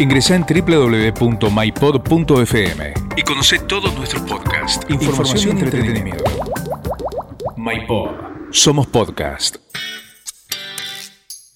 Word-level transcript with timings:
Ingresa 0.00 0.34
en 0.34 0.46
www.mypod.fm 0.48 1.44
y 3.16 3.22
conoce 3.22 3.58
todos 3.58 3.94
nuestros 3.94 4.22
podcasts, 4.22 4.86
información, 4.88 5.58
y 5.58 5.60
entretenimiento. 5.60 6.24
MyPod. 7.58 8.08
Somos 8.50 8.86
podcast. 8.86 9.56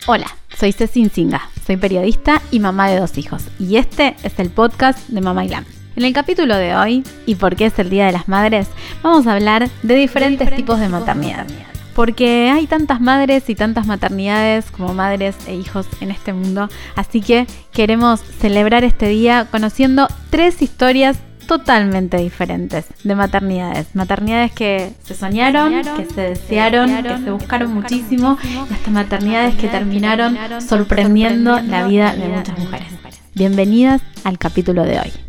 Hola, 0.06 0.26
soy 0.58 0.72
Ceci 0.72 1.08
Singa, 1.08 1.48
soy 1.66 1.78
periodista 1.78 2.42
y 2.50 2.60
mamá 2.60 2.90
de 2.90 3.00
dos 3.00 3.16
hijos, 3.16 3.44
y 3.58 3.78
este 3.78 4.14
es 4.22 4.38
el 4.38 4.50
podcast 4.50 5.08
de 5.08 5.22
Mamá 5.22 5.46
Glam. 5.46 5.64
En 5.96 6.04
el 6.04 6.12
capítulo 6.12 6.54
de 6.58 6.76
hoy, 6.76 7.02
y 7.24 7.36
por 7.36 7.56
qué 7.56 7.64
es 7.66 7.78
el 7.78 7.88
Día 7.88 8.04
de 8.04 8.12
las 8.12 8.28
Madres, 8.28 8.68
vamos 9.02 9.26
a 9.26 9.32
hablar 9.32 9.70
de 9.82 9.94
diferentes, 9.94 10.54
tipos 10.54 10.78
de 10.80 10.90
maternidad. 10.90 11.46
Porque 11.94 12.50
hay 12.50 12.66
tantas 12.66 13.00
madres 13.00 13.48
y 13.48 13.54
tantas 13.54 13.86
maternidades 13.86 14.70
como 14.70 14.94
madres 14.94 15.36
e 15.46 15.54
hijos 15.54 15.86
en 16.00 16.10
este 16.10 16.32
mundo, 16.32 16.68
así 16.96 17.20
que 17.20 17.46
queremos 17.72 18.20
celebrar 18.20 18.84
este 18.84 19.06
día 19.08 19.46
conociendo 19.50 20.08
tres 20.30 20.60
historias 20.60 21.18
totalmente 21.46 22.16
diferentes 22.16 22.86
de 23.04 23.14
maternidades. 23.14 23.94
Maternidades 23.94 24.52
que 24.52 24.92
se 25.04 25.14
soñaron, 25.14 25.72
que 25.96 26.06
se 26.06 26.20
desearon, 26.20 27.02
que 27.02 27.18
se 27.18 27.30
buscaron 27.30 27.72
muchísimo, 27.72 28.38
y 28.42 28.72
hasta 28.72 28.90
maternidades 28.90 29.54
que 29.54 29.68
terminaron 29.68 30.36
sorprendiendo 30.60 31.60
la 31.60 31.86
vida 31.86 32.14
de 32.14 32.28
muchas 32.28 32.58
mujeres. 32.58 32.88
Bienvenidas 33.34 34.00
al 34.24 34.38
capítulo 34.38 34.84
de 34.84 34.98
hoy. 34.98 35.23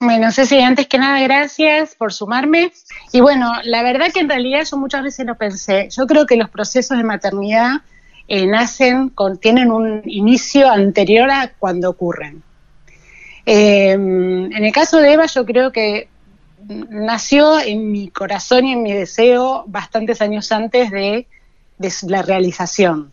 Bueno, 0.00 0.32
Ceci, 0.32 0.58
antes 0.60 0.88
que 0.88 0.98
nada, 0.98 1.20
gracias 1.20 1.94
por 1.94 2.12
sumarme. 2.12 2.72
Y 3.12 3.20
bueno, 3.20 3.52
la 3.62 3.82
verdad 3.84 4.08
que 4.12 4.20
en 4.20 4.28
realidad 4.28 4.64
yo 4.68 4.76
muchas 4.76 5.04
veces 5.04 5.24
lo 5.26 5.36
pensé. 5.36 5.88
Yo 5.90 6.06
creo 6.06 6.26
que 6.26 6.36
los 6.36 6.50
procesos 6.50 6.98
de 6.98 7.04
maternidad 7.04 7.82
eh, 8.26 8.46
nacen, 8.46 9.12
tienen 9.40 9.70
un 9.70 10.02
inicio 10.04 10.68
anterior 10.68 11.30
a 11.30 11.52
cuando 11.56 11.90
ocurren. 11.90 12.42
Eh, 13.46 13.92
en 13.92 14.52
el 14.52 14.72
caso 14.72 14.98
de 14.98 15.12
Eva, 15.12 15.26
yo 15.26 15.46
creo 15.46 15.70
que 15.70 16.08
nació 16.68 17.60
en 17.60 17.92
mi 17.92 18.08
corazón 18.08 18.66
y 18.66 18.72
en 18.72 18.82
mi 18.82 18.92
deseo 18.92 19.64
bastantes 19.66 20.20
años 20.20 20.50
antes 20.50 20.90
de 20.90 21.26
la 21.78 22.22
realización 22.22 23.12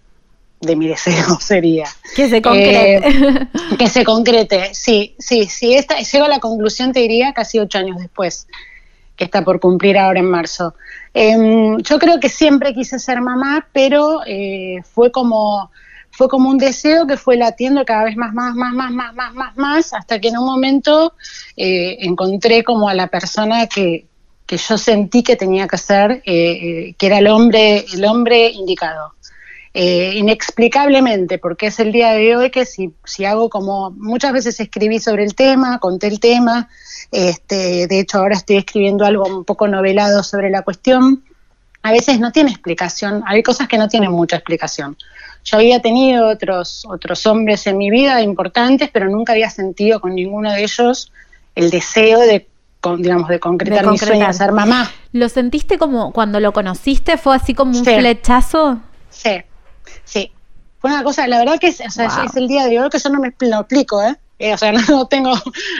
de 0.61 0.75
mi 0.75 0.87
deseo 0.87 1.39
sería. 1.39 1.85
Que 2.15 2.29
se 2.29 2.41
concrete. 2.41 3.07
Eh, 3.07 3.47
que 3.77 3.87
se 3.87 4.03
concrete, 4.03 4.73
sí, 4.73 5.15
sí, 5.19 5.45
sí. 5.45 5.75
Esta, 5.75 5.99
llego 5.99 6.25
a 6.25 6.29
la 6.29 6.39
conclusión, 6.39 6.91
te 6.91 6.99
diría, 6.99 7.33
casi 7.33 7.59
ocho 7.59 7.77
años 7.77 7.97
después, 7.97 8.47
que 9.15 9.25
está 9.25 9.43
por 9.43 9.59
cumplir 9.59 9.97
ahora 9.97 10.19
en 10.19 10.29
marzo. 10.29 10.75
Em, 11.13 11.77
yo 11.77 11.99
creo 11.99 12.19
que 12.19 12.29
siempre 12.29 12.73
quise 12.73 12.99
ser 12.99 13.21
mamá, 13.21 13.67
pero 13.73 14.21
eh, 14.25 14.77
fue 14.83 15.11
como 15.11 15.71
fue 16.11 16.27
como 16.27 16.49
un 16.49 16.57
deseo 16.57 17.07
que 17.07 17.15
fue 17.15 17.37
latiendo 17.37 17.85
cada 17.85 18.03
vez 18.03 18.17
más, 18.17 18.33
más, 18.33 18.53
más, 18.53 18.73
más, 18.73 18.91
más, 18.91 19.13
más, 19.13 19.33
más, 19.33 19.57
más, 19.57 19.93
hasta 19.93 20.19
que 20.19 20.29
en 20.29 20.37
un 20.37 20.45
momento 20.45 21.13
eh, 21.55 21.97
encontré 22.01 22.63
como 22.63 22.89
a 22.89 22.93
la 22.93 23.07
persona 23.07 23.67
que, 23.67 24.05
que 24.45 24.57
yo 24.57 24.77
sentí 24.77 25.23
que 25.23 25.37
tenía 25.37 25.65
que 25.67 25.77
ser, 25.77 26.21
que 26.23 26.95
era 26.99 27.19
el 27.19 27.27
hombre, 27.27 27.85
el 27.93 28.03
hombre 28.03 28.49
indicado. 28.49 29.13
Eh, 29.73 30.13
inexplicablemente, 30.15 31.37
porque 31.37 31.67
es 31.67 31.79
el 31.79 31.91
día 31.91 32.13
de 32.13 32.35
hoy 32.35 32.49
que 32.49 32.65
si, 32.65 32.91
si 33.05 33.25
hago 33.25 33.51
como 33.51 33.91
muchas 33.91 34.33
veces 34.33 34.59
escribí 34.59 34.99
sobre 34.99 35.23
el 35.23 35.35
tema, 35.35 35.77
conté 35.77 36.07
el 36.07 36.19
tema, 36.19 36.69
este, 37.11 37.85
de 37.85 37.99
hecho 37.99 38.17
ahora 38.17 38.35
estoy 38.35 38.57
escribiendo 38.57 39.05
algo 39.05 39.25
un 39.25 39.45
poco 39.45 39.67
novelado 39.67 40.23
sobre 40.23 40.49
la 40.49 40.63
cuestión, 40.63 41.23
a 41.83 41.91
veces 41.91 42.19
no 42.19 42.31
tiene 42.31 42.49
explicación, 42.49 43.23
hay 43.27 43.43
cosas 43.43 43.67
que 43.67 43.77
no 43.77 43.87
tienen 43.87 44.11
mucha 44.11 44.37
explicación. 44.37 44.97
Yo 45.43 45.57
había 45.57 45.79
tenido 45.81 46.27
otros, 46.27 46.83
otros 46.89 47.25
hombres 47.27 47.67
en 47.67 47.77
mi 47.77 47.91
vida 47.91 48.21
importantes, 48.23 48.89
pero 48.91 49.07
nunca 49.07 49.33
había 49.33 49.51
sentido 49.51 50.01
con 50.01 50.15
ninguno 50.15 50.51
de 50.51 50.63
ellos 50.63 51.11
el 51.53 51.69
deseo 51.69 52.19
de 52.19 52.47
digamos, 52.97 53.27
de 53.27 53.39
concretar, 53.39 53.85
mi 53.85 53.97
sueño 53.97 54.25
de 54.25 54.33
ser 54.33 54.51
mamá. 54.51 54.89
¿Lo 55.11 55.27
sentiste 55.27 55.77
como 55.77 56.11
cuando 56.13 56.39
lo 56.39 56.53
conociste? 56.53 57.17
¿Fue 57.17 57.35
así 57.35 57.53
como 57.53 57.77
un 57.77 57.83
flechazo? 57.83 58.79
Sí, 59.09 59.41
fue 60.79 60.91
una 60.91 61.03
cosa, 61.03 61.27
la 61.27 61.39
verdad 61.39 61.59
que 61.59 61.67
es, 61.67 61.79
es 61.81 62.35
el 62.35 62.47
día 62.47 62.67
de 62.67 62.79
hoy 62.79 62.89
que 62.89 62.99
yo 62.99 63.09
no 63.09 63.19
me 63.19 63.33
lo 63.39 63.59
explico, 63.59 64.01
¿eh? 64.01 64.15
¿eh? 64.39 64.53
o 64.53 64.57
sea, 64.57 64.71
no 64.89 65.07
tengo, 65.07 65.33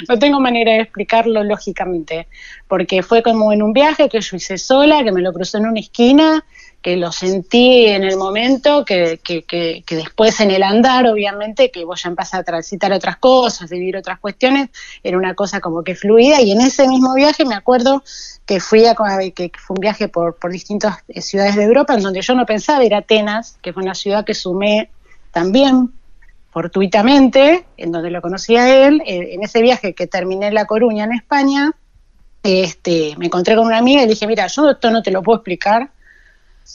no 0.07 0.19
tengo 0.19 0.39
manera 0.39 0.73
de 0.73 0.81
explicarlo 0.81 1.43
lógicamente, 1.43 2.27
porque 2.67 3.01
fue 3.01 3.23
como 3.23 3.51
en 3.51 3.63
un 3.63 3.73
viaje 3.73 4.09
que 4.09 4.21
yo 4.21 4.37
hice 4.37 4.57
sola, 4.57 5.03
que 5.03 5.11
me 5.11 5.21
lo 5.21 5.33
crucé 5.33 5.57
en 5.57 5.67
una 5.67 5.79
esquina, 5.79 6.45
que 6.81 6.95
lo 6.95 7.11
sentí 7.11 7.87
en 7.87 8.03
el 8.03 8.15
momento, 8.15 8.85
que, 8.85 9.19
que, 9.21 9.43
que, 9.43 9.83
que 9.85 9.95
después 9.95 10.39
en 10.39 10.51
el 10.51 10.63
andar, 10.63 11.07
obviamente, 11.07 11.71
que 11.71 11.83
vos 11.83 12.01
ya 12.03 12.09
empezás 12.09 12.39
a 12.39 12.43
transitar 12.43 12.93
otras 12.93 13.17
cosas, 13.17 13.69
vivir 13.69 13.97
otras 13.97 14.19
cuestiones, 14.19 14.69
era 15.03 15.17
una 15.17 15.33
cosa 15.33 15.59
como 15.59 15.83
que 15.83 15.95
fluida, 15.95 16.41
y 16.41 16.51
en 16.51 16.61
ese 16.61 16.87
mismo 16.87 17.13
viaje 17.15 17.43
me 17.43 17.55
acuerdo 17.55 18.03
que 18.45 18.59
fui 18.59 18.85
a, 18.85 18.95
que 19.35 19.51
fue 19.57 19.75
un 19.75 19.81
viaje 19.81 20.07
por, 20.07 20.37
por 20.37 20.51
distintas 20.51 20.97
eh, 21.09 21.21
ciudades 21.21 21.55
de 21.55 21.63
Europa, 21.63 21.93
en 21.95 22.01
donde 22.01 22.21
yo 22.21 22.33
no 22.33 22.45
pensaba 22.45 22.83
ir 22.85 22.95
a 22.95 22.99
Atenas, 22.99 23.57
que 23.61 23.73
fue 23.73 23.83
una 23.83 23.93
ciudad 23.93 24.25
que 24.25 24.33
sumé 24.33 24.89
también 25.31 25.91
fortuitamente, 26.51 27.65
en 27.77 27.91
donde 27.91 28.09
lo 28.09 28.21
conocí 28.21 28.55
a 28.55 28.87
él, 28.87 29.01
eh, 29.05 29.33
en 29.33 29.43
ese 29.43 29.61
viaje 29.61 29.93
que 29.93 30.07
terminé 30.07 30.47
en 30.47 30.53
La 30.53 30.65
Coruña, 30.65 31.03
en 31.03 31.13
España, 31.13 31.71
este, 32.41 33.15
me 33.17 33.25
encontré 33.25 33.55
con 33.55 33.67
una 33.67 33.77
amiga 33.77 34.01
y 34.01 34.05
le 34.05 34.13
dije, 34.13 34.25
mira, 34.25 34.47
yo 34.47 34.69
esto 34.69 34.89
no 34.89 35.03
te 35.03 35.11
lo 35.11 35.21
puedo 35.21 35.39
explicar, 35.39 35.91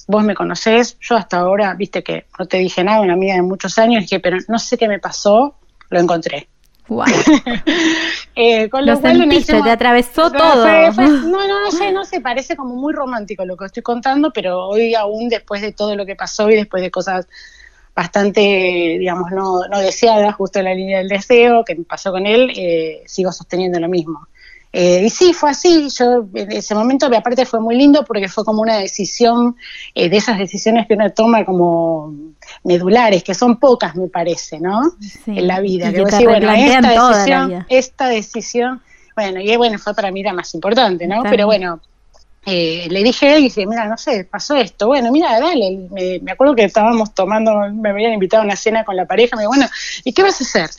vos 0.07 0.25
me 0.25 0.35
conocés, 0.35 0.99
yo 1.01 1.17
hasta 1.17 1.39
ahora, 1.39 1.75
viste 1.75 2.03
que 2.03 2.27
no 2.39 2.47
te 2.47 2.59
dije 2.59 2.85
nada, 2.85 3.01
una 3.01 3.15
amiga 3.15 3.35
de 3.35 3.43
muchos 3.43 3.79
años, 3.79 4.03
dije, 4.03 4.21
pero 4.21 4.39
no 4.49 4.59
sé 4.59 4.77
qué 4.77 4.89
me 4.89 4.99
pasó, 4.99 5.55
lo 5.91 6.01
encontré. 6.01 6.49
Wow. 6.87 7.07
eh, 8.37 8.69
con 8.69 8.85
lo, 8.85 9.01
cual 9.01 9.17
sentiste, 9.17 9.63
te 9.63 9.71
atravesó 9.71 10.31
todo. 10.31 10.67
no, 10.93 11.47
no, 11.49 11.65
no 11.65 11.71
sé, 11.71 11.93
no 11.93 12.05
sé, 12.05 12.21
parece 12.21 12.57
como 12.57 12.75
muy 12.75 12.93
romántico 12.93 13.45
lo 13.45 13.57
que 13.57 13.65
estoy 13.67 13.83
contando, 13.83 14.33
pero 14.33 14.69
hoy 14.69 14.95
aún 14.95 15.29
después 15.29 15.63
de 15.63 15.73
todo 15.73 15.97
lo 15.97 16.05
que 16.05 16.15
pasó 16.15 16.51
y 16.51 16.57
después 16.57 16.83
de 16.83 16.91
cosas 16.91 17.27
bastante, 17.95 18.41
digamos, 18.99 19.31
no, 19.31 19.67
no 19.69 19.79
deseadas, 19.79 20.35
justo 20.35 20.59
en 20.59 20.65
la 20.67 20.75
línea 20.75 20.99
del 20.99 21.09
deseo 21.09 21.65
que 21.65 21.75
me 21.75 21.85
pasó 21.85 22.11
con 22.11 22.27
él, 22.27 22.53
eh, 22.57 23.03
sigo 23.07 23.33
sosteniendo 23.33 23.79
lo 23.79 23.89
mismo. 23.89 24.27
Eh, 24.77 25.05
y 25.05 25.11
sí, 25.11 25.33
fue 25.33 25.51
así. 25.51 25.89
Yo 25.97 26.27
en 26.35 26.51
ese 26.51 26.75
momento, 26.75 27.07
aparte 27.07 27.47
fue 27.47 27.61
muy 27.61 27.77
lindo 27.77 28.05
porque 28.05 28.27
fue 28.27 28.45
como 28.45 28.61
una 28.61 28.77
decisión 28.77 29.55
eh, 29.95 30.09
de 30.09 30.17
esas 30.17 30.37
decisiones 30.37 30.89
que 30.89 30.95
uno 30.95 31.13
toma 31.13 31.45
como 31.45 32.13
medulares, 32.65 33.23
que 33.23 33.35
son 33.35 33.61
pocas, 33.61 33.95
me 33.95 34.09
parece, 34.09 34.59
¿no? 34.59 34.81
En 35.27 35.47
la 35.47 35.61
vida. 35.61 35.93
que 35.93 36.05
decir, 36.05 36.27
bueno, 36.27 36.51
esta 36.51 36.89
decisión, 36.89 37.67
esta 37.69 38.09
decisión, 38.09 38.83
bueno, 39.15 39.41
y 39.41 39.57
bueno, 39.57 39.79
fue 39.79 39.95
para 39.95 40.11
mí 40.11 40.25
la 40.25 40.33
más 40.33 40.53
importante, 40.55 41.07
¿no? 41.07 41.23
Pero 41.23 41.47
bueno, 41.47 41.81
eh, 42.45 42.89
le 42.91 43.05
dije 43.05 43.29
a 43.29 43.37
él 43.37 43.43
y 43.43 43.45
dije, 43.45 43.67
mira, 43.69 43.87
no 43.87 43.97
sé, 43.97 44.25
pasó 44.25 44.57
esto. 44.57 44.89
Bueno, 44.89 45.13
mira, 45.13 45.39
dale. 45.39 45.87
Me, 45.93 46.19
me, 46.21 46.33
acuerdo 46.33 46.57
que 46.57 46.65
estábamos 46.65 47.15
tomando, 47.15 47.55
me 47.73 47.91
habían 47.91 48.13
invitado 48.13 48.43
a 48.43 48.47
una 48.47 48.57
cena 48.57 48.85
con 48.85 48.97
la 48.97 49.07
pareja. 49.07 49.37
Me 49.37 49.43
dijo, 49.43 49.51
bueno, 49.51 49.69
¿y 50.03 50.13
qué 50.13 50.25
vas 50.25 50.41
a 50.41 50.45
hacer? 50.45 50.71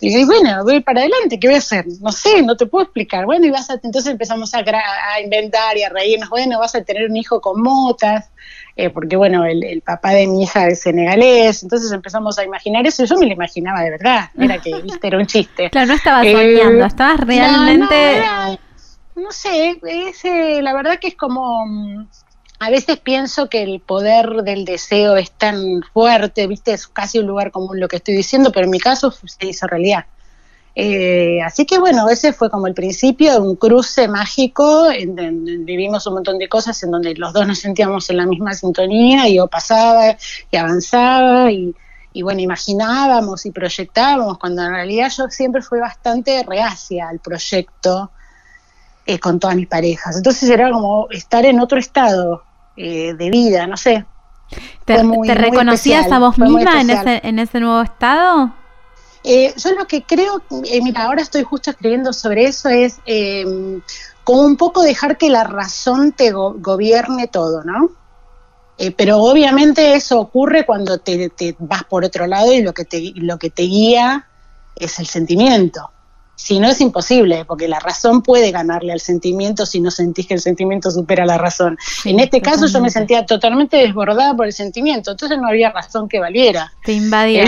Y 0.00 0.24
bueno, 0.24 0.62
voy 0.64 0.80
para 0.80 1.00
adelante, 1.00 1.38
¿qué 1.40 1.48
voy 1.48 1.56
a 1.56 1.58
hacer? 1.58 1.86
No 2.00 2.12
sé, 2.12 2.42
no 2.42 2.56
te 2.56 2.66
puedo 2.66 2.84
explicar. 2.84 3.26
Bueno, 3.26 3.46
y 3.46 3.50
vas 3.50 3.70
a, 3.70 3.74
entonces 3.74 4.12
empezamos 4.12 4.54
a, 4.54 4.58
a 4.58 5.20
inventar 5.20 5.76
y 5.76 5.82
a 5.82 5.88
reírnos. 5.88 6.28
Bueno, 6.28 6.58
vas 6.58 6.74
a 6.74 6.82
tener 6.82 7.08
un 7.08 7.16
hijo 7.16 7.40
con 7.40 7.60
motas, 7.60 8.30
eh, 8.76 8.90
porque 8.90 9.16
bueno, 9.16 9.44
el, 9.44 9.82
papá 9.82 10.10
de 10.10 10.26
mi 10.26 10.42
hija 10.42 10.66
es 10.66 10.80
senegalés, 10.80 11.62
entonces 11.62 11.92
empezamos 11.92 12.38
a 12.38 12.44
imaginar 12.44 12.84
eso. 12.86 13.04
Yo 13.04 13.16
me 13.16 13.26
lo 13.26 13.32
imaginaba 13.32 13.82
de 13.82 13.90
verdad, 13.90 14.30
era 14.36 14.58
que, 14.58 14.74
viste, 14.82 15.06
era 15.06 15.18
un 15.18 15.26
chiste. 15.26 15.70
Claro, 15.70 15.88
no 15.88 15.94
estabas 15.94 16.26
soñando, 16.26 16.84
estabas 16.84 17.20
realmente. 17.20 18.14
No, 19.14 19.30
sé, 19.30 19.78
es, 19.86 20.24
eh, 20.24 20.60
la 20.60 20.74
verdad 20.74 20.98
que 20.98 21.06
es 21.06 21.14
como 21.14 21.64
mm, 21.66 22.08
a 22.64 22.70
veces 22.70 22.98
pienso 22.98 23.50
que 23.50 23.62
el 23.62 23.80
poder 23.80 24.42
del 24.42 24.64
deseo 24.64 25.16
es 25.16 25.30
tan 25.32 25.82
fuerte, 25.92 26.46
viste, 26.46 26.72
es 26.72 26.86
casi 26.86 27.18
un 27.18 27.26
lugar 27.26 27.50
común 27.50 27.78
lo 27.78 27.88
que 27.88 27.96
estoy 27.96 28.16
diciendo, 28.16 28.52
pero 28.52 28.64
en 28.64 28.70
mi 28.70 28.80
caso 28.80 29.10
se 29.10 29.46
hizo 29.46 29.66
realidad. 29.66 30.06
Eh, 30.74 31.42
así 31.42 31.66
que 31.66 31.78
bueno, 31.78 32.08
ese 32.08 32.32
fue 32.32 32.48
como 32.48 32.66
el 32.66 32.72
principio 32.72 33.34
de 33.34 33.38
un 33.38 33.56
cruce 33.56 34.08
mágico, 34.08 34.90
en, 34.90 35.66
vivimos 35.66 36.06
un 36.06 36.14
montón 36.14 36.38
de 36.38 36.48
cosas 36.48 36.82
en 36.82 36.90
donde 36.90 37.14
los 37.16 37.34
dos 37.34 37.46
nos 37.46 37.58
sentíamos 37.58 38.08
en 38.08 38.16
la 38.16 38.26
misma 38.26 38.54
sintonía 38.54 39.28
y 39.28 39.36
yo 39.36 39.46
pasaba 39.46 40.16
y 40.50 40.56
avanzaba 40.56 41.52
y, 41.52 41.74
bueno, 42.22 42.40
imaginábamos 42.40 43.44
y 43.44 43.50
proyectábamos, 43.50 44.38
cuando 44.38 44.62
en 44.62 44.70
realidad 44.70 45.12
yo 45.14 45.28
siempre 45.28 45.60
fui 45.60 45.80
bastante 45.80 46.42
reacia 46.44 47.10
al 47.10 47.18
proyecto 47.18 48.10
eh, 49.04 49.18
con 49.18 49.38
todas 49.38 49.54
mis 49.54 49.66
parejas. 49.66 50.16
Entonces 50.16 50.48
era 50.48 50.70
como 50.70 51.08
estar 51.10 51.44
en 51.44 51.60
otro 51.60 51.78
estado 51.78 52.43
eh, 52.76 53.14
de 53.14 53.30
vida, 53.30 53.66
no 53.66 53.76
sé. 53.76 54.04
¿Te, 54.84 55.02
reconocías 55.34 56.10
a 56.12 56.18
vos 56.18 56.38
misma 56.38 56.80
en 56.80 56.90
ese, 56.90 57.20
en 57.24 57.38
ese 57.38 57.60
nuevo 57.60 57.82
estado? 57.82 58.54
Eh, 59.24 59.54
yo 59.56 59.72
lo 59.72 59.86
que 59.86 60.02
creo, 60.02 60.42
mira, 60.82 61.04
ahora 61.04 61.22
estoy 61.22 61.42
justo 61.44 61.70
escribiendo 61.70 62.12
sobre 62.12 62.44
eso, 62.44 62.68
es 62.68 62.98
como 64.22 64.42
un 64.42 64.56
poco 64.56 64.82
dejar 64.82 65.16
que 65.16 65.30
la 65.30 65.44
razón 65.44 66.12
te 66.12 66.30
gobierne 66.30 67.28
todo, 67.28 67.64
¿no? 67.64 67.90
pero 68.96 69.18
obviamente 69.18 69.94
eso 69.94 70.18
ocurre 70.18 70.66
cuando 70.66 70.98
te, 70.98 71.30
te, 71.30 71.54
vas 71.60 71.84
por 71.84 72.04
otro 72.04 72.26
lado 72.26 72.52
y 72.52 72.60
lo 72.60 72.74
que 72.74 72.84
te, 72.84 73.12
lo 73.14 73.38
que 73.38 73.48
te 73.48 73.62
guía 73.62 74.26
es 74.76 74.98
el 74.98 75.06
sentimiento. 75.06 75.93
Si 76.36 76.58
no 76.58 76.68
es 76.68 76.80
imposible, 76.80 77.44
porque 77.44 77.68
la 77.68 77.78
razón 77.78 78.22
puede 78.22 78.50
ganarle 78.50 78.92
al 78.92 79.00
sentimiento 79.00 79.66
si 79.66 79.80
no 79.80 79.90
sentís 79.90 80.26
que 80.26 80.34
el 80.34 80.40
sentimiento 80.40 80.90
supera 80.90 81.24
la 81.24 81.38
razón. 81.38 81.78
en 82.04 82.20
este 82.20 82.40
caso 82.40 82.66
yo 82.66 82.80
me 82.80 82.90
sentía 82.90 83.24
totalmente 83.24 83.76
desbordada 83.76 84.34
por 84.36 84.46
el 84.46 84.52
sentimiento, 84.52 85.12
entonces 85.12 85.38
no 85.38 85.48
había 85.48 85.70
razón 85.70 86.08
que 86.08 86.18
valiera. 86.18 86.72
Te 86.84 86.92
invadió. 86.92 87.44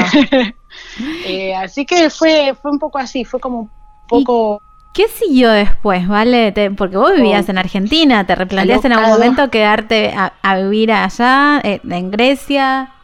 Eh, 1.26 1.54
así 1.56 1.84
que 1.84 2.10
fue, 2.10 2.54
fue 2.60 2.70
un 2.70 2.78
poco 2.78 2.98
así, 2.98 3.24
fue 3.24 3.40
como 3.40 3.60
un 3.60 3.70
poco... 4.08 4.62
¿Qué 4.94 5.08
siguió 5.08 5.50
después, 5.50 6.08
vale? 6.08 6.54
porque 6.76 6.96
vos 6.96 7.14
vivías 7.14 7.48
en 7.50 7.58
Argentina, 7.58 8.26
¿te 8.26 8.34
replanteaste 8.34 8.86
en 8.86 8.92
algún 8.94 9.10
momento 9.10 9.50
quedarte 9.50 10.14
a, 10.16 10.56
vivir 10.56 10.90
allá, 10.90 11.60
eh, 11.62 11.80
en 11.84 12.10
Grecia? 12.10 12.95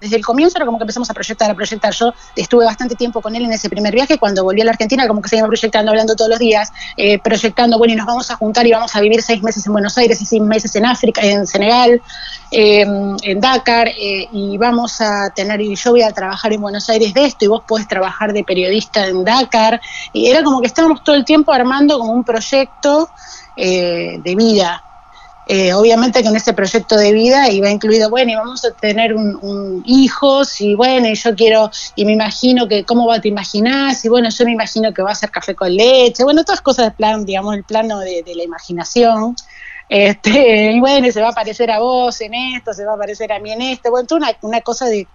Desde 0.00 0.16
el 0.16 0.24
comienzo 0.24 0.58
era 0.58 0.66
como 0.66 0.78
que 0.78 0.84
empezamos 0.84 1.10
a 1.10 1.14
proyectar, 1.14 1.50
a 1.50 1.54
proyectar. 1.54 1.92
Yo 1.92 2.12
estuve 2.34 2.64
bastante 2.64 2.94
tiempo 2.94 3.20
con 3.20 3.34
él 3.34 3.44
en 3.44 3.52
ese 3.52 3.68
primer 3.68 3.94
viaje, 3.94 4.18
cuando 4.18 4.44
volví 4.44 4.60
a 4.60 4.64
la 4.64 4.72
Argentina, 4.72 5.06
como 5.06 5.22
que 5.22 5.28
seguimos 5.28 5.48
proyectando, 5.48 5.90
hablando 5.90 6.14
todos 6.14 6.30
los 6.30 6.38
días, 6.38 6.72
eh, 6.96 7.18
proyectando, 7.18 7.78
bueno, 7.78 7.94
y 7.94 7.96
nos 7.96 8.06
vamos 8.06 8.30
a 8.30 8.36
juntar 8.36 8.66
y 8.66 8.72
vamos 8.72 8.94
a 8.94 9.00
vivir 9.00 9.22
seis 9.22 9.42
meses 9.42 9.66
en 9.66 9.72
Buenos 9.72 9.96
Aires 9.98 10.20
y 10.20 10.26
seis 10.26 10.42
meses 10.42 10.74
en 10.76 10.86
África, 10.86 11.22
en 11.22 11.46
Senegal, 11.46 12.02
em, 12.50 13.16
en 13.22 13.40
Dakar, 13.40 13.88
eh, 13.88 14.28
y 14.32 14.58
vamos 14.58 15.00
a 15.00 15.30
tener, 15.30 15.60
y 15.60 15.74
yo 15.74 15.92
voy 15.92 16.02
a 16.02 16.12
trabajar 16.12 16.52
en 16.52 16.60
Buenos 16.60 16.88
Aires 16.88 17.14
de 17.14 17.24
esto, 17.24 17.44
y 17.44 17.48
vos 17.48 17.62
podés 17.66 17.88
trabajar 17.88 18.32
de 18.32 18.44
periodista 18.44 19.06
en 19.06 19.24
Dakar, 19.24 19.80
y 20.12 20.26
era 20.26 20.42
como 20.42 20.60
que 20.60 20.66
estábamos 20.66 21.02
todo 21.02 21.16
el 21.16 21.24
tiempo 21.24 21.52
armando 21.52 21.98
como 21.98 22.12
un 22.12 22.24
proyecto 22.24 23.10
eh, 23.56 24.20
de 24.22 24.34
vida, 24.34 24.82
eh, 25.48 25.72
obviamente 25.74 26.22
que 26.22 26.28
en 26.28 26.34
ese 26.34 26.52
proyecto 26.52 26.96
de 26.96 27.12
vida 27.12 27.48
iba 27.50 27.70
incluido, 27.70 28.10
bueno, 28.10 28.32
y 28.32 28.34
vamos 28.34 28.64
a 28.64 28.72
tener 28.72 29.14
un, 29.14 29.82
hijos, 29.86 30.60
y 30.60 30.74
bueno, 30.74 31.06
y 31.08 31.14
yo 31.14 31.36
quiero, 31.36 31.70
y 31.94 32.04
me 32.04 32.12
imagino 32.12 32.66
que, 32.66 32.84
¿cómo 32.84 33.06
va, 33.06 33.20
te 33.20 33.28
imaginás? 33.28 34.04
Y 34.04 34.08
bueno, 34.08 34.28
yo 34.28 34.44
me 34.44 34.52
imagino 34.52 34.92
que 34.92 35.02
va 35.02 35.12
a 35.12 35.14
ser 35.14 35.30
café 35.30 35.54
con 35.54 35.72
leche, 35.72 36.24
bueno, 36.24 36.42
todas 36.42 36.60
cosas 36.60 36.86
de 36.86 36.90
plan, 36.90 37.24
digamos, 37.24 37.54
el 37.54 37.62
plano 37.62 38.00
de, 38.00 38.24
la 38.34 38.42
imaginación. 38.42 39.36
Este, 39.88 40.72
y 40.74 40.80
bueno, 40.80 41.12
se 41.12 41.22
va 41.22 41.28
a 41.28 41.32
parecer 41.32 41.70
a 41.70 41.78
vos 41.78 42.20
en 42.20 42.34
esto, 42.34 42.72
se 42.72 42.84
va 42.84 42.94
a 42.94 42.98
parecer 42.98 43.32
a 43.32 43.38
mí 43.38 43.52
en 43.52 43.62
esto, 43.62 43.90
bueno, 43.90 44.08
una, 44.10 44.32
una 44.42 44.60
cosa 44.62 44.86
de 44.86 45.06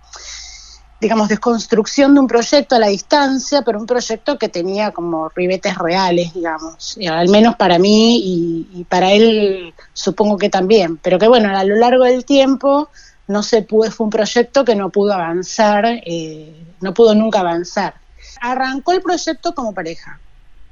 digamos, 1.01 1.29
desconstrucción 1.29 2.13
de 2.13 2.19
un 2.19 2.27
proyecto 2.27 2.75
a 2.75 2.79
la 2.79 2.87
distancia, 2.87 3.63
pero 3.63 3.79
un 3.79 3.87
proyecto 3.87 4.37
que 4.37 4.49
tenía 4.49 4.91
como 4.91 5.29
ribetes 5.29 5.75
reales, 5.75 6.31
digamos, 6.35 6.95
al 7.09 7.27
menos 7.27 7.55
para 7.55 7.79
mí 7.79 8.67
y, 8.71 8.83
para 8.83 9.11
él 9.11 9.73
supongo 9.93 10.37
que 10.37 10.49
también, 10.49 10.97
pero 10.97 11.17
que 11.17 11.27
bueno, 11.27 11.57
a 11.57 11.63
lo 11.63 11.75
largo 11.75 12.03
del 12.03 12.23
tiempo 12.23 12.89
no 13.27 13.41
se 13.41 13.63
pudo, 13.63 13.89
fue 13.89 14.05
un 14.05 14.11
proyecto 14.11 14.63
que 14.63 14.75
no 14.75 14.91
pudo 14.91 15.13
avanzar, 15.13 15.85
eh, 15.87 16.53
no 16.81 16.93
pudo 16.93 17.15
nunca 17.15 17.39
avanzar. 17.39 17.95
Arrancó 18.39 18.91
el 18.91 19.01
proyecto 19.01 19.55
como 19.55 19.73
pareja, 19.73 20.19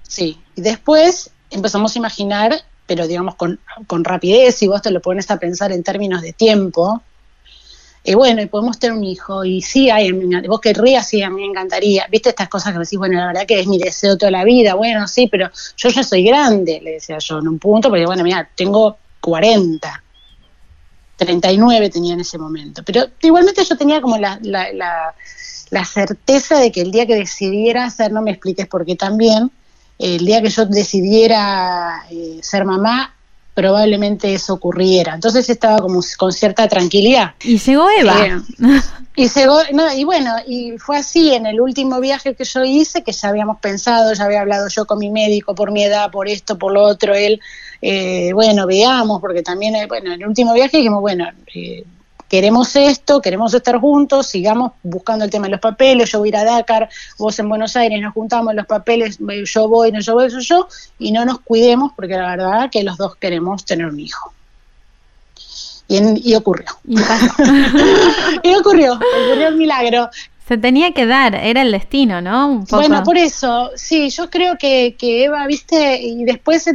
sí, 0.04 0.40
y 0.56 0.62
después 0.62 1.32
empezamos 1.50 1.96
a 1.96 2.00
imaginar, 2.00 2.54
pero 2.86 3.08
digamos 3.08 3.34
con, 3.34 3.60
rapidez, 4.04 4.56
si 4.56 4.68
vos 4.68 4.84
te 4.84 4.92
lo 4.92 5.02
pones 5.02 5.32
a 5.32 5.38
pensar 5.38 5.72
en 5.72 5.82
términos 5.82 6.22
de 6.22 6.34
tiempo, 6.34 7.02
y 8.04 8.14
bueno, 8.14 8.42
y 8.42 8.46
podemos 8.46 8.80
tener 8.80 8.98
un 8.98 9.04
hijo, 9.04 9.44
y 9.44 9.62
sí, 9.62 9.90
hay, 9.90 10.12
vos 10.48 10.62
querrías, 10.62 11.08
sí, 11.08 11.22
a 11.22 11.30
mí 11.30 11.42
me 11.42 11.48
encantaría, 11.48 12.08
viste 12.10 12.30
estas 12.30 12.48
cosas 12.48 12.74
que 12.74 12.80
decís, 12.80 12.98
bueno, 12.98 13.20
la 13.20 13.28
verdad 13.28 13.46
que 13.46 13.60
es 13.60 13.68
mi 13.68 13.78
deseo 13.78 14.18
toda 14.18 14.32
la 14.32 14.44
vida, 14.46 14.76
bueno, 14.76 15.08
sí, 15.08 15.28
pero 15.28 15.50
yo 15.76 15.90
ya 15.90 16.04
soy 16.04 16.24
grande, 16.24 16.80
le 16.82 16.92
decía 16.94 17.18
yo, 17.20 17.40
en 17.40 17.48
un 17.48 17.60
punto, 17.60 17.90
porque 17.90 18.06
bueno, 18.06 18.24
mira, 18.24 18.50
tengo 18.56 18.98
40, 19.20 20.04
39 21.18 21.90
tenía 21.90 22.14
en 22.14 22.22
ese 22.22 22.38
momento, 22.38 22.84
pero 22.86 23.06
igualmente 23.22 23.64
yo 23.66 23.76
tenía 23.76 24.00
como 24.00 24.18
la, 24.18 24.40
la, 24.44 25.14
la, 25.70 25.86
certeza 25.86 26.58
de 26.58 26.72
que 26.72 26.82
el 26.82 26.92
día 26.92 27.06
que 27.06 27.16
decidiera 27.16 27.86
hacer, 27.86 28.14
no 28.14 28.22
me 28.22 28.32
expliques 28.32 28.68
por 28.68 28.86
qué 28.86 28.96
también, 28.96 29.52
el 29.98 30.26
día 30.26 30.42
que 30.42 30.50
yo 30.50 30.66
decidiera 30.66 32.06
eh, 32.10 32.40
ser 32.42 32.64
mamá, 32.64 33.14
probablemente 33.60 34.34
eso 34.34 34.54
ocurriera. 34.54 35.14
Entonces 35.14 35.50
estaba 35.50 35.80
como 35.80 36.00
con 36.18 36.32
cierta 36.32 36.70
tranquilidad. 36.70 37.34
Y 37.44 37.58
llegó 37.58 37.90
Eva. 37.90 38.42
y 39.18 39.28
llegó, 39.28 39.60
no, 39.74 39.94
y 39.94 40.06
bueno, 40.06 40.36
y 40.48 40.78
fue 40.78 40.96
así 40.96 41.34
en 41.34 41.46
el 41.46 41.60
último 41.60 42.00
viaje 42.00 42.36
que 42.36 42.46
yo 42.46 42.64
hice, 42.64 43.04
que 43.04 43.12
ya 43.12 43.28
habíamos 43.28 43.60
pensado, 43.60 44.14
ya 44.14 44.24
había 44.24 44.40
hablado 44.40 44.70
yo 44.70 44.86
con 44.86 44.98
mi 44.98 45.10
médico 45.10 45.56
por 45.56 45.74
mi 45.74 45.84
edad, 45.84 46.10
por 46.10 46.30
esto, 46.30 46.58
por 46.58 46.72
lo 46.72 46.84
otro, 46.84 47.14
él, 47.14 47.42
eh, 47.82 48.32
bueno, 48.34 48.66
veamos, 48.66 49.20
porque 49.20 49.44
también, 49.44 49.76
eh, 49.76 49.88
bueno, 49.88 50.14
en 50.14 50.22
el 50.22 50.28
último 50.30 50.54
viaje 50.54 50.78
dijimos, 50.78 51.02
bueno, 51.02 51.28
eh, 51.54 51.84
queremos 52.30 52.76
esto, 52.76 53.22
queremos 53.22 53.54
estar 53.54 53.80
juntos, 53.80 54.28
sigamos 54.28 54.74
buscando 54.84 55.26
el 55.26 55.32
tema 55.32 55.48
de 55.48 55.52
los 55.52 55.60
papeles, 55.60 56.12
yo 56.12 56.20
voy 56.20 56.28
a 56.28 56.30
ir 56.30 56.36
a 56.38 56.44
Dakar, 56.46 56.88
vos 57.18 57.38
en 57.40 57.50
Buenos 57.50 57.76
Aires, 57.76 58.00
nos 58.02 58.14
juntamos 58.14 58.54
los 58.54 58.68
papeles, 58.68 59.18
yo 59.20 59.68
voy, 59.68 59.92
no 59.92 60.00
yo 60.00 60.14
voy, 60.14 60.28
eso 60.28 60.40
yo, 60.40 60.68
y 61.00 61.12
no 61.12 61.26
nos 61.26 61.40
cuidemos 61.42 61.92
porque 61.96 62.14
la 62.14 62.36
verdad 62.36 62.70
que 62.72 62.84
los 62.84 62.98
dos 62.98 63.16
queremos 63.16 63.66
tener 63.66 63.88
un 63.88 64.00
hijo. 64.00 64.32
Y, 65.92 66.36
ocurrió. 66.36 66.68
y 66.84 68.56
ocurrió, 68.56 68.94
ocurrió 68.94 69.48
el 69.48 69.56
milagro. 69.56 70.08
Se 70.50 70.58
tenía 70.58 70.94
que 70.94 71.06
dar, 71.06 71.36
era 71.36 71.62
el 71.62 71.72
destino, 71.72 72.22
¿no? 72.22 72.66
Bueno, 72.72 73.04
por 73.04 73.20
eso, 73.20 73.70
sí, 73.76 74.10
yo 74.10 74.32
creo 74.32 74.58
que, 74.58 74.96
Eva, 75.00 75.46
viste, 75.46 76.02
y 76.02 76.26
después 76.26 76.66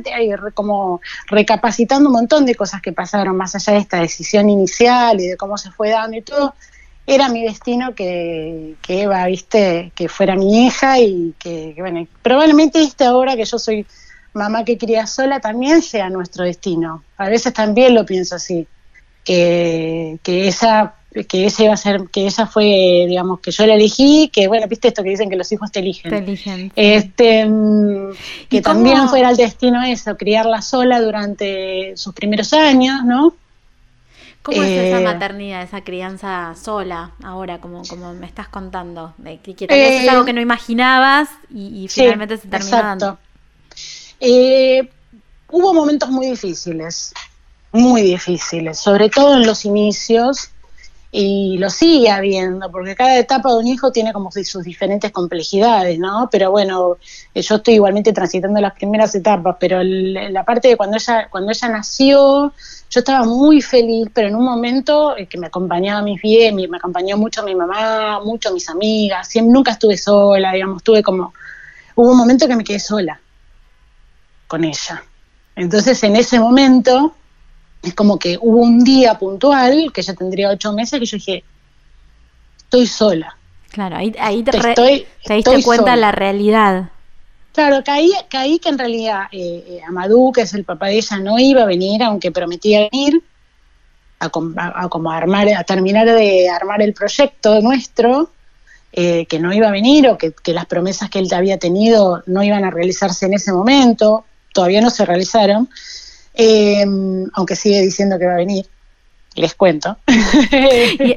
como 0.54 1.00
recapacitando 1.26 2.08
un 2.08 2.12
montón 2.12 2.46
de 2.46 2.54
cosas 2.54 2.80
que 2.80 2.92
pasaron 2.92 3.36
más 3.36 3.56
allá 3.56 3.72
de 3.72 3.80
esta 3.80 3.98
decisión 3.98 4.48
inicial 4.48 5.20
y 5.20 5.26
de 5.26 5.36
cómo 5.36 5.58
se 5.58 5.72
fue 5.72 5.90
dando 5.90 6.16
y 6.16 6.22
todo, 6.22 6.54
era 7.04 7.28
mi 7.28 7.42
destino 7.42 7.96
que, 7.96 8.76
Eva, 8.86 9.26
viste, 9.26 9.90
que 9.96 10.08
fuera 10.08 10.36
mi 10.36 10.66
hija 10.66 11.00
y 11.00 11.34
que, 11.36 11.74
bueno, 11.76 12.06
probablemente 12.22 12.80
esta 12.80 13.08
ahora 13.08 13.34
que 13.34 13.44
yo 13.44 13.58
soy 13.58 13.84
mamá 14.34 14.64
que 14.64 14.78
cría 14.78 15.08
sola 15.08 15.40
también 15.40 15.82
sea 15.82 16.10
nuestro 16.10 16.44
destino. 16.44 17.02
A 17.16 17.28
veces 17.28 17.52
también 17.52 17.92
lo 17.92 18.06
pienso 18.06 18.36
así, 18.36 18.68
que, 19.24 20.20
que 20.22 20.46
esa 20.46 20.94
que 21.22 21.46
ese 21.46 21.64
iba 21.64 21.74
a 21.74 21.76
ser, 21.76 22.08
que 22.10 22.26
esa 22.26 22.46
fue, 22.46 23.04
digamos, 23.06 23.38
que 23.38 23.52
yo 23.52 23.66
la 23.66 23.74
elegí, 23.74 24.30
que 24.32 24.48
bueno, 24.48 24.66
viste 24.66 24.88
esto 24.88 25.04
que 25.04 25.10
dicen 25.10 25.30
que 25.30 25.36
los 25.36 25.50
hijos 25.52 25.70
te 25.70 25.78
eligen. 25.78 26.10
Te 26.10 26.18
eligen. 26.18 26.72
Este, 26.74 27.46
mm, 27.46 28.10
que 28.48 28.60
también 28.60 29.08
fuera 29.08 29.30
el 29.30 29.36
destino 29.36 29.82
eso, 29.84 30.16
criarla 30.16 30.60
sola 30.60 31.00
durante 31.00 31.96
sus 31.96 32.12
primeros 32.14 32.52
años, 32.52 33.04
¿no? 33.04 33.34
¿Cómo 34.42 34.62
es 34.62 34.70
esa 34.70 35.00
eh, 35.00 35.04
maternidad, 35.04 35.62
esa 35.62 35.82
crianza 35.82 36.54
sola 36.60 37.12
ahora, 37.22 37.60
como, 37.60 37.82
como 37.84 38.12
me 38.12 38.26
estás 38.26 38.48
contando? 38.48 39.14
que, 39.42 39.54
que 39.54 39.66
es 40.02 40.08
algo 40.08 40.26
que 40.26 40.34
no 40.34 40.40
imaginabas 40.40 41.30
y, 41.48 41.86
finalmente 41.88 42.36
se 42.36 42.48
terminó 42.48 42.76
dando. 42.76 43.18
Eh, 44.20 44.86
hubo 45.50 45.72
momentos 45.72 46.10
muy 46.10 46.26
difíciles, 46.26 47.14
muy 47.72 48.02
difíciles, 48.02 48.78
sobre 48.78 49.08
todo 49.08 49.36
en 49.36 49.46
los 49.46 49.64
inicios, 49.64 50.50
y 51.16 51.58
lo 51.58 51.70
sigue 51.70 52.10
habiendo, 52.10 52.72
porque 52.72 52.96
cada 52.96 53.16
etapa 53.16 53.48
de 53.52 53.58
un 53.58 53.68
hijo 53.68 53.92
tiene 53.92 54.12
como 54.12 54.32
sus 54.32 54.64
diferentes 54.64 55.12
complejidades, 55.12 55.96
¿no? 55.96 56.28
Pero 56.28 56.50
bueno, 56.50 56.96
eh, 57.32 57.40
yo 57.40 57.54
estoy 57.54 57.74
igualmente 57.74 58.12
transitando 58.12 58.60
las 58.60 58.72
primeras 58.72 59.14
etapas, 59.14 59.54
pero 59.60 59.80
la 59.84 60.42
parte 60.42 60.66
de 60.66 60.76
cuando 60.76 60.96
ella, 60.96 61.28
cuando 61.30 61.52
ella 61.52 61.68
nació, 61.68 62.52
yo 62.90 63.00
estaba 63.00 63.24
muy 63.24 63.62
feliz, 63.62 64.08
pero 64.12 64.26
en 64.26 64.34
un 64.34 64.44
momento 64.44 65.16
eh, 65.16 65.28
que 65.28 65.38
me 65.38 65.46
acompañaba 65.46 66.02
mis 66.02 66.20
pies, 66.20 66.52
me, 66.52 66.64
acompañó 66.76 67.16
mucho 67.16 67.44
mi 67.44 67.54
mamá, 67.54 68.18
mucho 68.24 68.52
mis 68.52 68.68
amigas, 68.68 69.28
siempre, 69.28 69.52
nunca 69.52 69.70
estuve 69.70 69.96
sola, 69.96 70.52
digamos, 70.52 70.82
tuve 70.82 71.00
como, 71.00 71.32
hubo 71.94 72.10
un 72.10 72.16
momento 72.18 72.48
que 72.48 72.56
me 72.56 72.64
quedé 72.64 72.80
sola 72.80 73.20
con 74.48 74.64
ella. 74.64 75.04
Entonces 75.54 76.02
en 76.02 76.16
ese 76.16 76.40
momento 76.40 77.14
es 77.84 77.94
como 77.94 78.18
que 78.18 78.38
hubo 78.40 78.58
un 78.58 78.82
día 78.82 79.18
puntual, 79.18 79.92
que 79.92 80.02
ya 80.02 80.14
tendría 80.14 80.50
ocho 80.50 80.72
meses, 80.72 80.98
que 80.98 81.06
yo 81.06 81.16
dije, 81.16 81.44
estoy 82.58 82.86
sola. 82.86 83.36
Claro, 83.70 83.96
ahí, 83.96 84.10
te, 84.42 84.52
diste 85.34 85.62
cuenta 85.64 85.96
la 85.96 86.12
realidad. 86.12 86.90
Claro, 87.52 87.82
caí, 87.84 88.12
caí 88.30 88.58
que 88.58 88.68
en 88.68 88.78
realidad 88.78 89.24
eh, 89.32 89.64
eh, 89.68 89.80
Amadou, 89.86 90.32
que 90.32 90.42
es 90.42 90.54
el 90.54 90.64
papá 90.64 90.86
de 90.86 90.98
ella, 90.98 91.18
no 91.18 91.38
iba 91.38 91.62
a 91.62 91.66
venir, 91.66 92.02
aunque 92.02 92.32
prometía 92.32 92.88
venir, 92.90 93.22
a, 94.18 94.28
como 94.28 95.10
armar, 95.10 95.48
a 95.48 95.64
terminar 95.64 96.06
de 96.06 96.48
armar 96.48 96.82
el 96.82 96.94
proyecto 96.94 97.60
nuestro, 97.60 98.30
eh, 98.92 99.26
que 99.26 99.40
no 99.40 99.52
iba 99.52 99.68
a 99.68 99.72
venir 99.72 100.08
o 100.08 100.16
que, 100.16 100.32
que, 100.32 100.52
las 100.52 100.66
promesas 100.66 101.10
que 101.10 101.18
él 101.18 101.28
había 101.34 101.58
tenido 101.58 102.22
no 102.26 102.42
iban 102.42 102.64
a 102.64 102.70
realizarse 102.70 103.26
en 103.26 103.34
ese 103.34 103.52
momento, 103.52 104.24
todavía 104.52 104.80
no 104.80 104.90
se 104.90 105.04
realizaron. 105.04 105.68
Eh, 106.34 106.84
aunque 107.32 107.56
sigue 107.56 107.80
diciendo 107.80 108.18
que 108.18 108.26
va 108.26 108.32
a 108.32 108.36
venir, 108.36 108.66
les 109.36 109.54
cuento. 109.54 109.96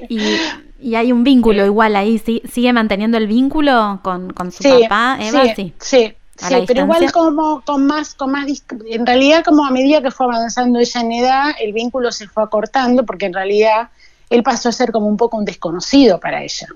y, 0.10 0.96
hay 0.96 1.12
un 1.12 1.24
vínculo 1.24 1.66
igual 1.66 1.96
ahí, 1.96 2.20
¿sigue 2.20 2.72
manteniendo 2.74 3.18
el 3.18 3.28
vínculo 3.28 4.00
con, 4.04 4.52
su 4.52 4.64
papá, 4.64 5.18
Eva? 5.20 5.56
Sí, 5.56 5.74
sí. 5.80 6.16
pero 6.68 6.82
igual 6.82 7.12
como 7.12 7.62
con 7.62 7.88
más, 7.88 8.14
con 8.14 8.32
más, 8.32 8.46
en 8.86 9.06
realidad 9.06 9.44
como 9.44 9.66
a 9.66 9.72
medida 9.72 10.02
que 10.02 10.12
fue 10.12 10.28
avanzando 10.28 10.80
ella 10.80 11.02
en 11.02 11.12
edad, 11.12 11.52
el 11.60 11.74
vínculo 11.74 12.12
se 12.12 12.28
fue 12.28 12.44
acortando 12.44 13.06
porque 13.06 13.26
en 13.26 13.34
realidad 13.34 13.90
él 14.30 14.44
pasó 14.44 14.70
a 14.70 14.72
ser 14.72 14.92
como 14.92 15.08
un 15.08 15.18
poco 15.18 15.38
un 15.38 15.46
desconocido 15.46 16.20
para 16.20 16.44
ella. 16.44 16.68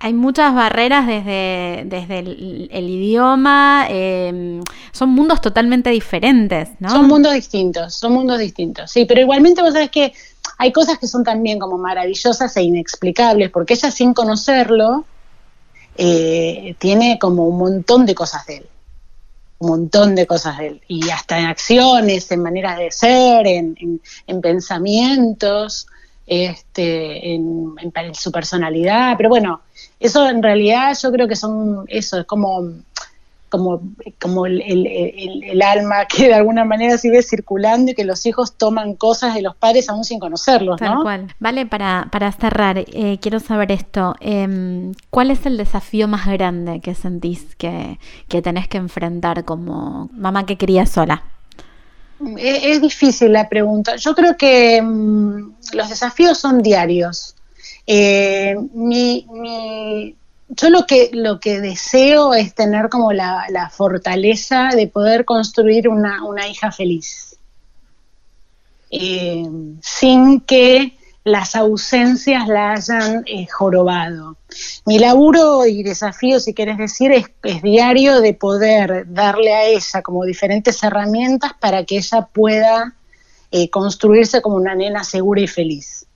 Hay 0.00 0.12
muchas 0.12 0.54
barreras 0.54 1.08
desde, 1.08 1.82
desde 1.86 2.18
el, 2.20 2.88
idioma, 2.88 3.86
em, 3.88 4.62
son 4.92 5.10
mundos 5.10 5.40
totalmente 5.40 5.90
diferentes, 5.90 6.68
¿no? 6.78 6.90
Son 6.90 7.08
mundos 7.08 7.32
distintos, 7.32 7.94
son 7.94 8.12
mundos 8.12 8.38
distintos, 8.38 8.92
sí, 8.92 9.06
pero 9.06 9.20
igualmente 9.20 9.60
vos 9.60 9.72
sabés 9.72 9.90
que 9.90 10.12
hay 10.56 10.70
cosas 10.70 10.98
que 10.98 11.08
son 11.08 11.24
también 11.24 11.58
como 11.58 11.78
maravillosas 11.78 12.56
e 12.56 12.62
inexplicables, 12.62 13.50
porque 13.50 13.74
ella 13.74 13.90
sin 13.90 14.14
conocerlo 14.14 15.04
eh, 15.96 16.76
tiene 16.78 17.18
como 17.18 17.48
un 17.48 17.58
montón 17.58 18.06
de 18.06 18.14
cosas 18.14 18.46
de 18.46 18.58
él, 18.58 18.66
un 19.58 19.68
montón 19.68 20.14
de 20.14 20.28
cosas 20.28 20.58
de 20.58 20.66
él, 20.68 20.80
y 20.86 21.10
hasta 21.10 21.40
en 21.40 21.46
acciones, 21.46 22.30
en 22.30 22.40
maneras 22.40 22.78
de 22.78 22.92
ser, 22.92 23.48
en, 23.48 24.00
en 24.28 24.40
pensamientos, 24.40 25.88
este, 26.28 27.34
en, 27.34 27.74
en, 27.80 28.14
su 28.14 28.30
personalidad, 28.30 29.14
pero 29.16 29.30
bueno, 29.30 29.62
eso 30.00 30.28
en 30.28 30.42
realidad 30.42 30.96
yo 31.00 31.10
creo 31.12 31.28
que 31.28 31.36
son, 31.36 31.84
eso, 31.88 32.18
es 32.20 32.26
como 32.26 32.72
como, 33.48 33.80
como 34.20 34.46
el, 34.46 34.60
el, 34.62 35.62
alma 35.62 36.04
que 36.08 36.28
de 36.28 36.34
alguna 36.34 36.64
manera 36.64 36.98
sigue 36.98 37.22
circulando 37.22 37.92
y 37.92 37.94
que 37.94 38.04
los 38.04 38.26
hijos 38.26 38.54
toman 38.56 38.94
cosas 38.94 39.34
de 39.34 39.42
los 39.42 39.56
padres 39.56 39.88
aún 39.88 40.04
sin 40.04 40.18
conocerlos, 40.18 40.78
Tal 40.78 41.02
cual. 41.02 41.34
Vale, 41.38 41.66
para, 41.66 42.08
para 42.12 42.30
cerrar, 42.32 42.78
eh, 42.78 43.18
quiero 43.20 43.40
saber 43.40 43.72
esto. 43.72 44.14
Eh, 44.20 44.92
¿Cuál 45.10 45.30
es 45.30 45.46
el 45.46 45.56
desafío 45.56 46.08
más 46.08 46.26
grande 46.26 46.80
que 46.80 46.94
sentís 46.94 47.54
que, 47.56 47.98
que 48.28 48.42
tenés 48.42 48.68
que 48.68 48.78
enfrentar 48.78 49.44
como 49.44 50.10
mamá 50.12 50.46
que 50.46 50.56
cría 50.56 50.86
sola? 50.86 51.22
Es, 52.36 52.80
difícil 52.80 53.32
la 53.32 53.48
pregunta. 53.48 53.96
Yo 53.96 54.14
creo 54.14 54.36
que 54.36 54.82
mm, 54.82 55.52
los 55.74 55.88
desafíos 55.88 56.38
son 56.38 56.62
diarios. 56.62 57.34
Eh, 57.90 58.54
mi, 58.74 60.14
yo 60.48 60.68
lo 60.68 60.84
que, 60.84 61.08
lo 61.14 61.40
que 61.40 61.58
deseo 61.60 62.34
es 62.34 62.54
tener 62.54 62.90
como 62.90 63.14
la, 63.14 63.70
fortaleza 63.72 64.68
de 64.74 64.88
poder 64.88 65.24
construir 65.24 65.88
una, 65.88 66.48
hija 66.48 66.70
feliz. 66.70 67.38
Eh, 68.90 69.46
sin 69.80 70.40
que 70.40 70.98
las 71.24 71.56
ausencias 71.56 72.46
la 72.46 72.72
hayan 72.72 73.22
eh, 73.26 73.46
jorobado. 73.46 74.36
Mi 74.84 74.98
laburo 74.98 75.64
y 75.64 75.82
desafío, 75.82 76.40
si 76.40 76.52
quieres 76.52 76.76
decir, 76.76 77.12
es, 77.12 77.62
diario 77.62 78.20
de 78.20 78.34
poder 78.34 79.06
darle 79.08 79.54
a 79.54 79.64
ella 79.64 80.02
como 80.02 80.26
diferentes 80.26 80.82
herramientas 80.82 81.52
para 81.58 81.84
que 81.84 81.96
ella 81.96 82.28
pueda 82.32 82.94
eh, 83.50 83.70
construirse 83.70 84.42
como 84.42 84.56
una 84.56 84.74
nena 84.74 85.04
segura 85.04 85.40
y 85.40 85.46
feliz. 85.46 86.07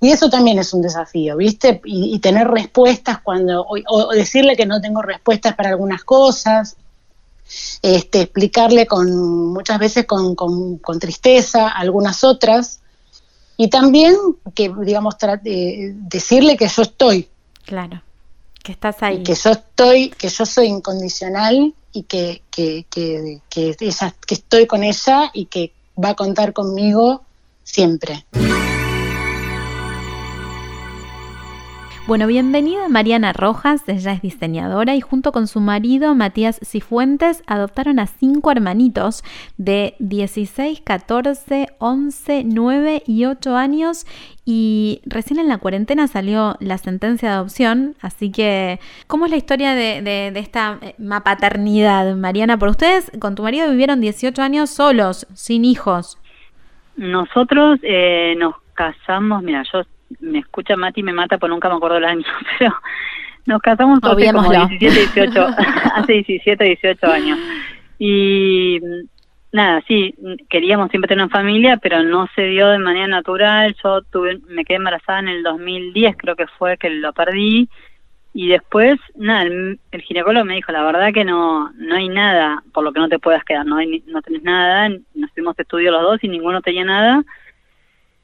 Y 0.00 0.10
eso 0.10 0.30
también 0.30 0.58
es 0.58 0.72
un 0.72 0.80
desafío, 0.80 1.36
¿viste? 1.36 1.80
Y, 1.84 2.18
tener 2.20 2.48
respuestas 2.48 3.20
cuando, 3.20 3.66
o, 3.66 4.08
decirle 4.12 4.56
que 4.56 4.66
no 4.66 4.80
tengo 4.80 5.02
respuestas 5.02 5.54
para 5.54 5.68
algunas 5.68 6.04
cosas, 6.04 6.76
este, 7.82 8.22
explicarle 8.22 8.86
con 8.86 9.52
muchas 9.52 9.78
veces 9.78 10.06
con, 10.06 10.34
con 10.34 10.98
tristeza 10.98 11.68
algunas 11.68 12.24
otras, 12.24 12.80
y 13.60 13.68
también 13.68 14.16
que, 14.54 14.72
digamos, 14.80 15.16
decirle 15.42 16.56
que 16.56 16.66
yo 16.66 16.80
estoy. 16.80 17.28
Claro, 17.66 18.02
que 18.64 18.72
estás 18.72 19.02
ahí. 19.02 19.22
Que 19.22 19.34
yo 19.34 19.50
estoy, 19.50 20.08
que 20.08 20.30
yo 20.30 20.46
soy 20.46 20.68
incondicional 20.68 21.74
y 21.92 22.04
que, 22.04 22.40
que, 22.50 22.86
que, 22.88 23.42
que, 23.50 23.76
que 23.76 24.34
estoy 24.34 24.66
con 24.66 24.82
ella 24.82 25.30
y 25.34 25.44
que 25.44 25.74
va 26.02 26.08
a 26.08 26.14
contar 26.14 26.54
conmigo 26.54 27.22
siempre. 27.62 28.24
Bueno, 32.06 32.26
bienvenida 32.26 32.88
Mariana 32.88 33.32
Rojas, 33.32 33.86
ella 33.86 34.12
es 34.12 34.22
diseñadora 34.22 34.96
y 34.96 35.00
junto 35.00 35.32
con 35.32 35.46
su 35.46 35.60
marido 35.60 36.14
Matías 36.14 36.58
Cifuentes 36.64 37.44
adoptaron 37.46 38.00
a 38.00 38.06
cinco 38.06 38.50
hermanitos 38.50 39.22
de 39.58 39.94
16, 40.00 40.80
14, 40.80 41.68
11, 41.78 42.42
9 42.46 43.02
y 43.06 43.26
8 43.26 43.54
años 43.54 44.06
y 44.44 45.02
recién 45.04 45.38
en 45.38 45.48
la 45.48 45.58
cuarentena 45.58 46.08
salió 46.08 46.56
la 46.58 46.78
sentencia 46.78 47.28
de 47.28 47.34
adopción, 47.34 47.94
así 48.00 48.32
que 48.32 48.80
¿cómo 49.06 49.26
es 49.26 49.30
la 49.30 49.36
historia 49.36 49.74
de, 49.74 50.00
de, 50.02 50.30
de 50.32 50.40
esta 50.40 50.78
eh, 50.80 50.94
paternidad, 51.22 52.16
Mariana? 52.16 52.58
Por 52.58 52.70
ustedes 52.70 53.12
con 53.20 53.34
tu 53.34 53.42
marido 53.42 53.70
vivieron 53.70 54.00
18 54.00 54.42
años 54.42 54.70
solos, 54.70 55.26
sin 55.34 55.64
hijos. 55.66 56.18
Nosotros 56.96 57.78
eh, 57.82 58.34
nos 58.38 58.54
casamos, 58.74 59.42
mira, 59.42 59.62
yo 59.72 59.82
me 60.18 60.40
escucha 60.40 60.76
Mati 60.76 61.02
me 61.02 61.12
mata 61.12 61.38
porque 61.38 61.52
nunca 61.52 61.68
me 61.68 61.76
acuerdo 61.76 61.98
el 61.98 62.04
año, 62.04 62.24
pero 62.58 62.74
nos 63.46 63.62
casamos 63.62 64.00
hace 64.02 64.32
como 64.32 64.50
17, 64.50 65.20
18, 65.22 65.46
hace 65.94 66.12
17, 66.12 66.64
18 66.64 67.06
años. 67.06 67.38
Y 67.98 68.80
nada, 69.52 69.82
sí, 69.86 70.14
queríamos 70.48 70.90
siempre 70.90 71.08
tener 71.08 71.24
una 71.24 71.32
familia, 71.32 71.76
pero 71.76 72.02
no 72.02 72.28
se 72.34 72.42
dio 72.42 72.68
de 72.68 72.78
manera 72.78 73.06
natural. 73.06 73.76
Yo 73.82 74.02
tuve, 74.02 74.40
me 74.48 74.64
quedé 74.64 74.76
embarazada 74.76 75.20
en 75.20 75.28
el 75.28 75.42
2010, 75.42 76.16
creo 76.16 76.36
que 76.36 76.46
fue 76.46 76.76
que 76.78 76.90
lo 76.90 77.12
perdí. 77.12 77.68
Y 78.32 78.48
después, 78.48 79.00
nada, 79.16 79.42
el, 79.42 79.78
ginecólogo 80.02 80.44
me 80.44 80.54
dijo, 80.54 80.70
la 80.70 80.84
verdad 80.84 81.12
que 81.12 81.24
no 81.24 81.72
no 81.72 81.96
hay 81.96 82.08
nada 82.08 82.62
por 82.72 82.84
lo 82.84 82.92
que 82.92 83.00
no 83.00 83.08
te 83.08 83.18
puedas 83.18 83.42
quedar, 83.42 83.66
no 83.66 83.76
hay, 83.76 84.04
no 84.06 84.22
tenés 84.22 84.42
nada. 84.42 84.88
Nos 85.14 85.30
fuimos 85.32 85.56
de 85.56 85.62
estudio 85.62 85.90
los 85.90 86.02
dos 86.02 86.22
y 86.22 86.28
ninguno 86.28 86.62
tenía 86.62 86.84
nada. 86.84 87.24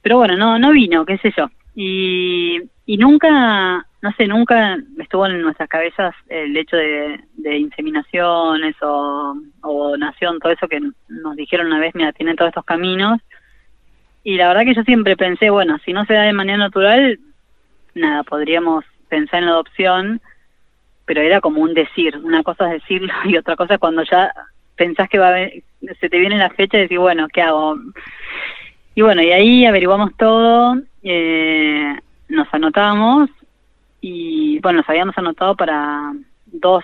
Pero 0.02 0.18
bueno, 0.18 0.36
no 0.36 0.58
no 0.58 0.70
vino, 0.70 1.04
qué 1.04 1.18
sé 1.18 1.34
yo. 1.36 1.50
Y, 1.78 2.62
y 2.86 2.96
nunca, 2.96 3.86
no 4.00 4.12
sé, 4.16 4.26
nunca 4.26 4.78
estuvo 4.98 5.26
en 5.26 5.42
nuestras 5.42 5.68
cabezas 5.68 6.14
el 6.28 6.56
hecho 6.56 6.76
de, 6.76 7.20
inseminaciones 7.58 8.74
o, 8.82 9.36
o 9.60 9.90
donación, 9.90 10.40
todo 10.40 10.52
eso 10.52 10.66
que 10.66 10.80
nos 11.08 11.36
dijeron 11.36 11.68
una 11.68 11.78
vez, 11.78 11.94
mira, 11.94 12.12
tienen 12.12 12.34
todos 12.34 12.48
estos 12.48 12.64
caminos. 12.64 13.20
Y 14.24 14.36
la 14.36 14.48
verdad 14.48 14.64
que 14.64 14.74
yo 14.74 14.82
siempre 14.82 15.16
pensé, 15.16 15.50
bueno, 15.50 15.78
si 15.84 15.92
no 15.92 16.04
se 16.06 16.14
da 16.14 16.22
de 16.22 16.32
manera 16.32 16.58
natural, 16.58 17.20
nada, 17.94 18.24
podríamos 18.24 18.84
pensar 19.08 19.40
en 19.40 19.46
la 19.46 19.52
adopción, 19.52 20.20
pero 21.04 21.20
era 21.20 21.40
como 21.40 21.60
un 21.60 21.74
decir, 21.74 22.16
una 22.16 22.42
cosa 22.42 22.66
es 22.74 22.82
decirlo 22.82 23.12
y 23.24 23.36
otra 23.36 23.54
cosa 23.54 23.74
es 23.74 23.80
cuando 23.80 24.02
ya 24.02 24.32
pensás 24.76 25.08
que 25.08 25.18
va 25.18 25.28
a, 25.28 25.48
se 26.00 26.08
te 26.08 26.18
viene 26.18 26.38
la 26.38 26.50
fecha 26.50 26.78
y 26.78 26.82
decir, 26.82 26.98
bueno, 26.98 27.28
¿qué 27.28 27.42
hago? 27.42 27.76
Y 28.96 29.02
bueno, 29.02 29.22
y 29.22 29.30
ahí 29.30 29.64
averiguamos 29.64 30.10
todo, 30.16 30.76
eh, 31.04 31.96
nos 32.28 32.48
anotamos 32.52 33.30
y 34.00 34.58
bueno, 34.60 34.78
nos 34.78 34.88
habíamos 34.88 35.16
anotado 35.16 35.54
para 35.54 36.12
dos, 36.46 36.82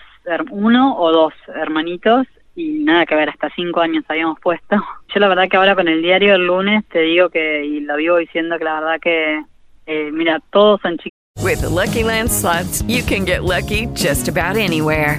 uno 0.50 0.96
o 0.96 1.10
dos 1.10 1.34
hermanitos 1.56 2.28
y 2.54 2.84
nada 2.84 3.06
que 3.06 3.16
ver, 3.16 3.30
hasta 3.30 3.50
cinco 3.56 3.80
años 3.80 4.04
habíamos 4.08 4.38
puesto. 4.38 4.76
Yo 5.12 5.20
la 5.20 5.28
verdad 5.28 5.48
que 5.48 5.56
ahora 5.56 5.74
con 5.74 5.88
el 5.88 6.02
diario 6.02 6.36
el 6.36 6.46
lunes 6.46 6.84
te 6.90 7.00
digo 7.00 7.30
que, 7.30 7.64
y 7.64 7.80
lo 7.80 7.96
vivo 7.96 8.18
diciendo 8.18 8.56
que 8.58 8.64
la 8.64 8.80
verdad 8.80 9.00
que 9.00 9.42
Eh, 9.86 10.10
mira, 10.12 10.40
todos 10.50 10.80
son 10.80 10.96
anywhere. 14.60 15.18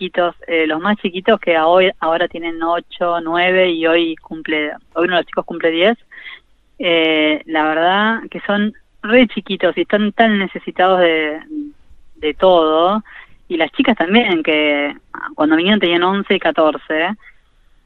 Chiquitos, 0.00 0.34
eh, 0.46 0.66
los 0.66 0.80
más 0.80 0.96
chiquitos 0.96 1.38
que 1.38 1.58
hoy, 1.58 1.90
ahora 2.00 2.26
tienen 2.26 2.62
8, 2.62 3.20
9 3.22 3.70
y 3.70 3.86
hoy 3.86 4.16
cumple, 4.16 4.70
hoy 4.94 5.04
uno 5.04 5.16
de 5.16 5.20
los 5.20 5.26
chicos 5.26 5.44
cumple 5.44 5.70
10. 5.70 5.98
Eh, 6.78 7.42
la 7.44 7.64
verdad 7.64 8.22
que 8.30 8.40
son 8.46 8.72
re 9.02 9.28
chiquitos 9.28 9.76
y 9.76 9.82
están 9.82 10.12
tan 10.12 10.38
necesitados 10.38 11.00
de, 11.00 11.38
de 12.16 12.32
todo. 12.32 13.04
Y 13.46 13.58
las 13.58 13.70
chicas 13.72 13.94
también, 13.94 14.42
que 14.42 14.96
cuando 15.34 15.56
vinieron 15.56 15.80
tenían 15.80 16.02
11 16.02 16.34
y 16.34 16.38
14. 16.40 17.10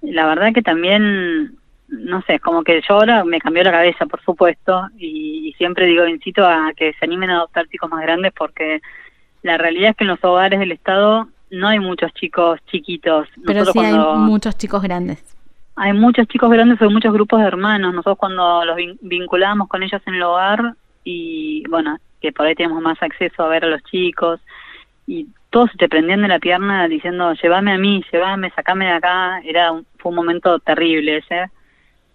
La 0.03 0.27
verdad 0.27 0.53
que 0.55 0.63
también 0.63 1.59
no 1.89 2.23
sé, 2.23 2.39
como 2.39 2.63
que 2.63 2.81
yo 2.89 2.95
ahora 2.95 3.25
me 3.25 3.41
cambió 3.41 3.65
la 3.65 3.73
cabeza, 3.73 4.07
por 4.07 4.23
supuesto, 4.23 4.89
y, 4.97 5.53
siempre 5.59 5.87
digo, 5.87 6.07
incito 6.07 6.47
a 6.47 6.73
que 6.77 6.93
se 6.93 7.05
animen 7.05 7.31
a 7.31 7.39
adoptar 7.39 7.67
chicos 7.67 7.91
más 7.91 8.03
grandes 8.03 8.33
porque 8.33 8.81
la 9.43 9.59
realidad 9.59 9.91
es 9.91 9.97
que 9.97 10.05
en 10.05 10.09
los 10.09 10.23
hogares 10.23 10.61
del 10.61 10.71
Estado 10.71 11.29
no 11.55 11.69
hay 11.69 11.81
muchos 11.81 12.13
chicos 12.15 12.61
chiquitos. 12.71 13.29
Pero 13.45 13.65
sí 13.65 13.79
hay 13.79 13.95
muchos 14.17 14.57
chicos 14.57 14.83
grandes. 14.83 15.23
Hay 15.77 15.93
muchos 15.93 16.29
chicos 16.29 16.51
grandes, 16.51 16.81
hay 16.81 16.89
muchos 16.89 17.13
grupos 17.13 17.41
de 17.41 17.47
hermanos. 17.47 17.93
Nosotros 17.93 18.19
cuando 18.19 18.65
los 18.65 18.77
vinculamos 19.01 19.69
con 19.69 19.83
ellos 19.83 20.01
en 20.07 20.15
el 20.15 20.23
hogar 20.23 20.75
y 21.03 21.65
bueno, 21.69 21.99
que 22.21 22.33
por 22.33 22.47
ahí 22.47 22.55
tenemos 22.55 22.81
más 22.83 23.03
acceso 23.03 23.43
a 23.43 23.49
ver 23.49 23.65
a 23.65 23.69
los 23.69 23.83
chicos 23.85 24.41
y 25.07 25.29
todos 25.51 25.71
se 25.71 25.79
te 25.79 25.89
prendían 25.89 26.23
de 26.23 26.29
la 26.29 26.39
pierna 26.39 26.89
diciendo, 26.89 27.33
llévame 27.35 27.73
a 27.73 27.79
mí, 27.79 28.05
llévame, 28.13 28.51
sacame 28.51 28.87
de 28.87 28.93
acá. 28.93 29.41
Era 29.45 29.73
fue 29.99 30.11
un 30.11 30.17
momento 30.17 30.59
terrible 30.61 31.19
ese 31.19 31.51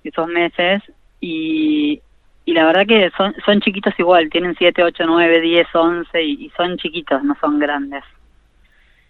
esos 0.04 0.28
meses 0.28 0.82
y, 1.20 2.02
y 2.46 2.54
la 2.54 2.66
verdad 2.66 2.88
que 2.88 3.12
son, 3.18 3.36
son 3.46 3.62
chiquitos 3.62 3.94
igual, 4.00 4.30
tienen 4.30 4.56
7, 4.58 4.84
8, 4.84 5.04
9, 5.06 5.42
10, 5.42 5.68
11 5.74 6.24
y, 6.24 6.50
son 6.56 6.78
chiquitos, 6.78 7.24
no 7.24 7.36
son 7.40 7.60
grandes. 7.60 8.04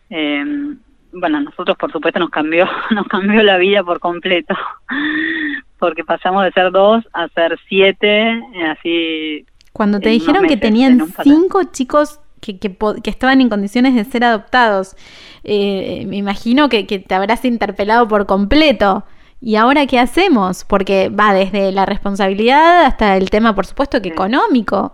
Eh, 0.10 0.76
bueno, 1.12 1.42
nosotros 1.42 1.78
por 1.78 1.92
supuesto 1.92 2.20
nos 2.20 2.30
cambió, 2.30 2.68
nos 2.92 3.08
cambió 3.08 3.42
la 3.44 3.58
vida 3.58 3.84
por 3.84 4.00
completo, 4.00 4.56
porque 5.80 6.04
pasamos 6.04 6.44
de 6.44 6.52
ser 6.52 6.72
dos 6.72 7.08
a 7.14 7.28
ser 7.30 7.58
siete, 7.68 8.42
así. 8.70 9.46
Cuando 9.74 10.00
te 10.00 10.10
dijeron 10.10 10.48
que 10.48 10.58
tenían 10.58 11.08
cinco 11.24 11.64
chicos 11.72 12.20
que, 12.42 12.60
que, 12.60 12.76
que, 13.04 13.10
estaban 13.10 13.42
en 13.42 13.50
condiciones 13.50 13.96
de 13.96 14.04
ser 14.04 14.24
adoptados, 14.24 14.96
eh, 15.44 16.06
me 16.08 16.18
imagino 16.18 16.70
que, 16.70 16.86
que 16.86 17.00
te 17.00 17.16
habrás 17.16 17.46
interpelado 17.46 18.08
por 18.08 18.26
completo. 18.26 19.06
¿Y 19.42 19.56
ahora 19.56 19.86
qué 19.88 20.00
hacemos? 20.00 20.66
Porque 20.66 21.10
va 21.10 21.34
desde 21.34 21.72
la 21.72 21.86
responsabilidad 21.86 22.86
hasta 22.86 23.16
el 23.16 23.30
tema, 23.30 23.56
por 23.56 23.66
supuesto, 23.66 24.02
que 24.02 24.10
económico. 24.10 24.94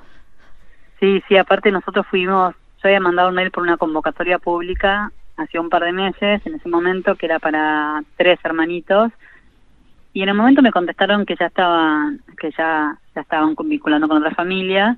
Sí, 0.99 1.21
sí, 1.27 1.37
aparte 1.37 1.71
nosotros 1.71 2.05
fuimos, 2.09 2.53
había 2.87 2.99
mandado 2.99 3.29
un 3.29 3.35
mail 3.35 3.51
por 3.51 3.63
una 3.63 3.77
convocatoria 3.77 4.39
pública 4.39 5.11
hace 5.37 5.59
un 5.59 5.69
par 5.69 5.83
de 5.83 5.91
meses, 5.91 6.41
en 6.45 6.55
ese 6.55 6.69
momento, 6.69 7.15
que 7.15 7.25
era 7.25 7.39
para 7.39 8.03
tres 8.17 8.39
hermanitos, 8.43 9.11
y 10.13 10.21
en 10.21 10.29
el 10.29 10.35
momento 10.35 10.61
me 10.61 10.71
contestaron 10.71 11.25
que 11.25 11.35
ya 11.35 11.47
estaban, 11.47 12.21
que 12.39 12.51
ya, 12.51 12.97
ya 13.13 13.21
estaban 13.21 13.55
vinculando 13.65 14.07
con 14.07 14.17
otra 14.17 14.33
familia, 14.33 14.97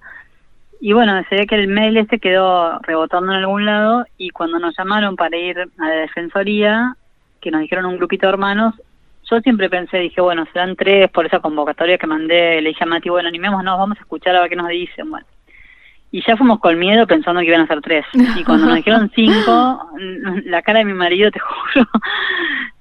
y 0.80 0.94
bueno, 0.94 1.20
se 1.28 1.36
ve 1.36 1.48
que 1.48 1.56
el 1.56 1.68
mail 1.68 1.98
este 1.98 2.20
quedó 2.20 2.78
rebotando 2.80 3.32
en 3.32 3.40
algún 3.40 3.66
lado, 3.66 4.06
y 4.18 4.30
cuando 4.30 4.60
nos 4.60 4.78
llamaron 4.78 5.16
para 5.16 5.36
ir 5.36 5.60
a 5.60 5.88
la 5.88 5.96
defensoría, 5.96 6.96
que 7.42 7.50
nos 7.50 7.62
dijeron 7.62 7.86
un 7.86 7.98
grupito 7.98 8.28
de 8.28 8.34
hermanos, 8.34 8.76
yo 9.30 9.40
siempre 9.42 9.70
pensé, 9.70 9.98
dije, 9.98 10.22
bueno, 10.22 10.46
serán 10.54 10.76
tres 10.76 11.10
por 11.10 11.26
esa 11.26 11.40
convocatoria 11.40 11.98
que 11.98 12.08
mandé, 12.08 12.62
le 12.62 12.70
dije 12.70 12.84
a 12.84 12.88
Mati, 12.88 13.10
bueno, 13.10 13.28
animémonos, 13.28 13.78
vamos 13.78 13.98
a 13.98 14.02
escuchar 14.02 14.36
a 14.36 14.42
ver 14.42 14.50
qué 14.50 14.56
nos 14.56 14.70
dicen, 14.70 15.10
bueno. 15.10 15.26
Y 16.12 16.24
ya 16.26 16.38
fuimos 16.38 16.60
con 16.60 16.80
miedo 16.80 17.06
pensando 17.06 17.42
que 17.42 17.48
iban 17.48 17.62
a 17.62 17.68
ser 17.68 17.82
tres. 17.82 18.06
Y 18.14 18.44
cuando 18.44 18.68
nos 18.68 18.76
dijeron 18.78 19.12
cinco, 19.14 19.90
la 20.46 20.62
cara 20.62 20.80
de 20.80 20.86
mi 20.86 20.94
marido, 20.94 21.32
te 21.32 21.40
juro, 21.74 21.88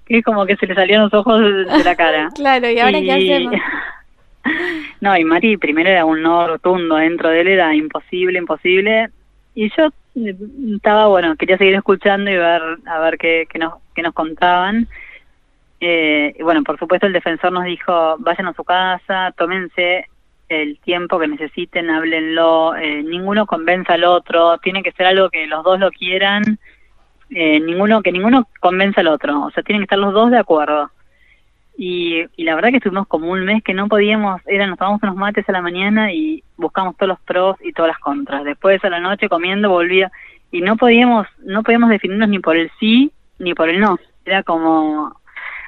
que 0.07 0.19
es 0.19 0.25
como 0.25 0.47
que 0.47 0.57
se 0.57 0.67
le 0.67 0.75
salían 0.75 1.03
los 1.03 1.15
ojos 1.15 1.41
de 1.41 1.85
la 1.85 1.97
cara. 1.97 2.29
claro, 2.35 2.71
¿y 2.71 2.79
ahora 2.79 3.01
qué 3.01 3.13
hacemos? 3.13 3.55
No, 5.01 5.17
y 5.17 5.25
Mati 5.25 5.57
primero 5.57 5.91
era 5.91 6.05
un 6.05 6.23
no 6.23 6.47
rotundo, 6.47 6.97
dentro 6.97 7.31
de 7.31 7.41
él 7.41 7.49
era 7.49 7.75
imposible, 7.75 8.39
imposible. 8.39 9.11
Y 9.55 9.71
yo 9.77 9.89
eh, 10.15 10.37
estaba, 10.77 11.09
bueno, 11.09 11.35
quería 11.37 11.59
seguir 11.59 11.75
escuchando 11.75 12.31
y 12.31 12.37
ver 12.37 12.63
a 12.87 12.99
ver 13.01 13.19
qué, 13.19 13.47
qué, 13.51 13.59
nos, 13.59 13.75
qué 13.95 14.03
nos 14.03 14.15
contaban. 14.15 14.87
Eh, 15.81 16.35
y 16.39 16.43
bueno, 16.43 16.63
por 16.63 16.79
supuesto 16.79 17.07
el 17.07 17.13
defensor 17.13 17.53
nos 17.53 17.65
dijo, 17.65 18.17
vayan 18.19 18.47
a 18.47 18.55
su 18.55 18.65
casa, 18.65 19.35
tómense 19.37 20.07
el 20.49 20.79
tiempo 20.79 21.19
que 21.19 21.29
necesiten, 21.29 21.91
háblenlo, 21.91 22.77
eh, 22.77 23.03
ninguno 23.03 23.47
convenza 23.47 23.95
al 23.95 24.05
otro, 24.05 24.59
tiene 24.59 24.83
que 24.83 24.93
ser 24.93 25.07
algo 25.07 25.29
que 25.29 25.47
los 25.47 25.65
dos 25.65 25.81
lo 25.81 25.91
quieran, 25.91 26.59
eh, 27.31 27.61
ninguno 27.61 28.03
que 28.03 28.13
ninguno 28.13 28.49
convenza 28.61 29.01
al 29.01 29.09
otro, 29.09 29.43
o 29.43 29.51
sea, 29.51 29.63
tienen 29.63 29.81
que 29.83 29.85
estar 29.85 29.99
los 29.99 30.15
dos 30.15 30.31
de 30.31 30.39
acuerdo. 30.39 30.91
Y, 31.79 32.25
y 32.37 32.45
la 32.45 32.55
verdad 32.55 32.71
que 32.71 32.77
estuvimos 32.77 33.07
como 33.07 33.31
un 33.31 33.45
mes 33.45 33.63
que 33.63 33.75
no 33.75 33.89
podíamos, 33.89 34.41
era, 34.47 34.67
nos 34.67 34.79
tomamos 34.79 35.03
unos 35.03 35.17
mates 35.17 35.47
a 35.49 35.53
la 35.53 35.61
mañana 35.61 36.13
y 36.13 36.43
buscamos 36.57 36.97
todos 36.97 37.09
los 37.09 37.21
pros 37.21 37.57
y 37.63 37.73
todas 37.73 37.91
las 37.91 37.99
contras. 37.99 38.45
Después 38.45 38.83
a 38.83 38.89
la 38.89 39.01
noche 39.01 39.29
comiendo 39.29 39.69
volvía 39.69 40.11
y 40.51 40.63
no 40.63 40.77
podíamos, 40.77 41.27
no 41.45 41.63
podíamos 41.63 41.91
definirnos 41.91 42.31
ni 42.31 42.39
por 42.39 42.57
el 42.57 42.71
sí 42.81 43.13
ni 43.39 43.53
por 43.53 43.69
el 43.69 43.81
no. 43.81 43.99
Era 44.25 44.43
como, 44.43 45.21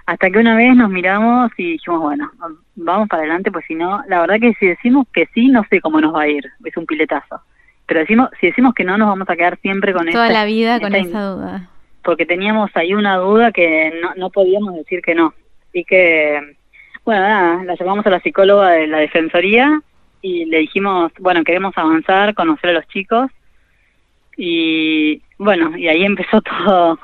hasta 0.08 0.30
que 0.30 0.38
una 0.38 0.56
vez 0.56 0.74
nos 0.74 0.88
miramos 0.88 1.50
y 1.58 1.72
dijimos, 1.72 2.00
bueno, 2.00 2.30
vamos 2.76 3.08
para 3.10 3.24
adelante, 3.24 3.52
pues 3.52 3.66
si 3.66 3.74
no, 3.74 4.02
la 4.08 4.22
verdad 4.22 4.40
que 4.40 4.54
si 4.54 4.66
decimos 4.66 5.06
que 5.12 5.26
sí, 5.34 5.48
no 5.48 5.64
sé 5.68 5.82
cómo 5.82 6.00
nos 6.00 6.14
va 6.14 6.22
a 6.22 6.28
ir, 6.28 6.46
es 6.64 6.76
un 6.78 6.86
piletazo. 6.86 7.42
Pero 7.84 8.00
decimos, 8.00 8.30
si 8.40 8.46
decimos 8.46 8.72
que 8.72 8.84
no, 8.84 8.96
nos 8.96 9.06
vamos 9.06 9.28
a 9.28 9.36
quedar 9.36 9.58
siempre 9.58 9.92
con 9.92 10.06
Toda 10.06 10.30
la 10.30 10.46
vida 10.46 10.80
con 10.80 10.94
esa 10.94 11.24
duda. 11.24 11.68
Porque 12.02 12.24
teníamos 12.24 12.70
ahí 12.74 12.94
una 12.94 13.18
duda 13.18 13.52
que 13.52 14.00
no, 14.00 14.14
no 14.16 14.30
podíamos 14.30 14.76
decir 14.76 15.02
que 15.02 15.14
no. 15.14 15.34
Así 15.68 15.84
que, 15.84 16.56
bueno, 17.04 17.20
nada, 17.20 17.64
la 17.64 17.74
llamamos 17.74 18.06
a 18.06 18.10
la 18.10 18.20
psicóloga 18.20 18.70
de 18.70 18.86
la 18.86 19.00
defensoría 19.00 19.78
y 20.22 20.46
le 20.46 20.60
dijimos, 20.60 21.12
bueno, 21.20 21.44
queremos 21.44 21.76
avanzar, 21.76 22.32
conocer 22.32 22.70
a 22.70 22.72
los 22.72 22.88
chicos 22.88 23.30
y 24.40 25.20
bueno, 25.36 25.76
y 25.76 25.88
ahí 25.88 26.04
empezó 26.04 26.40
todo. 26.42 26.98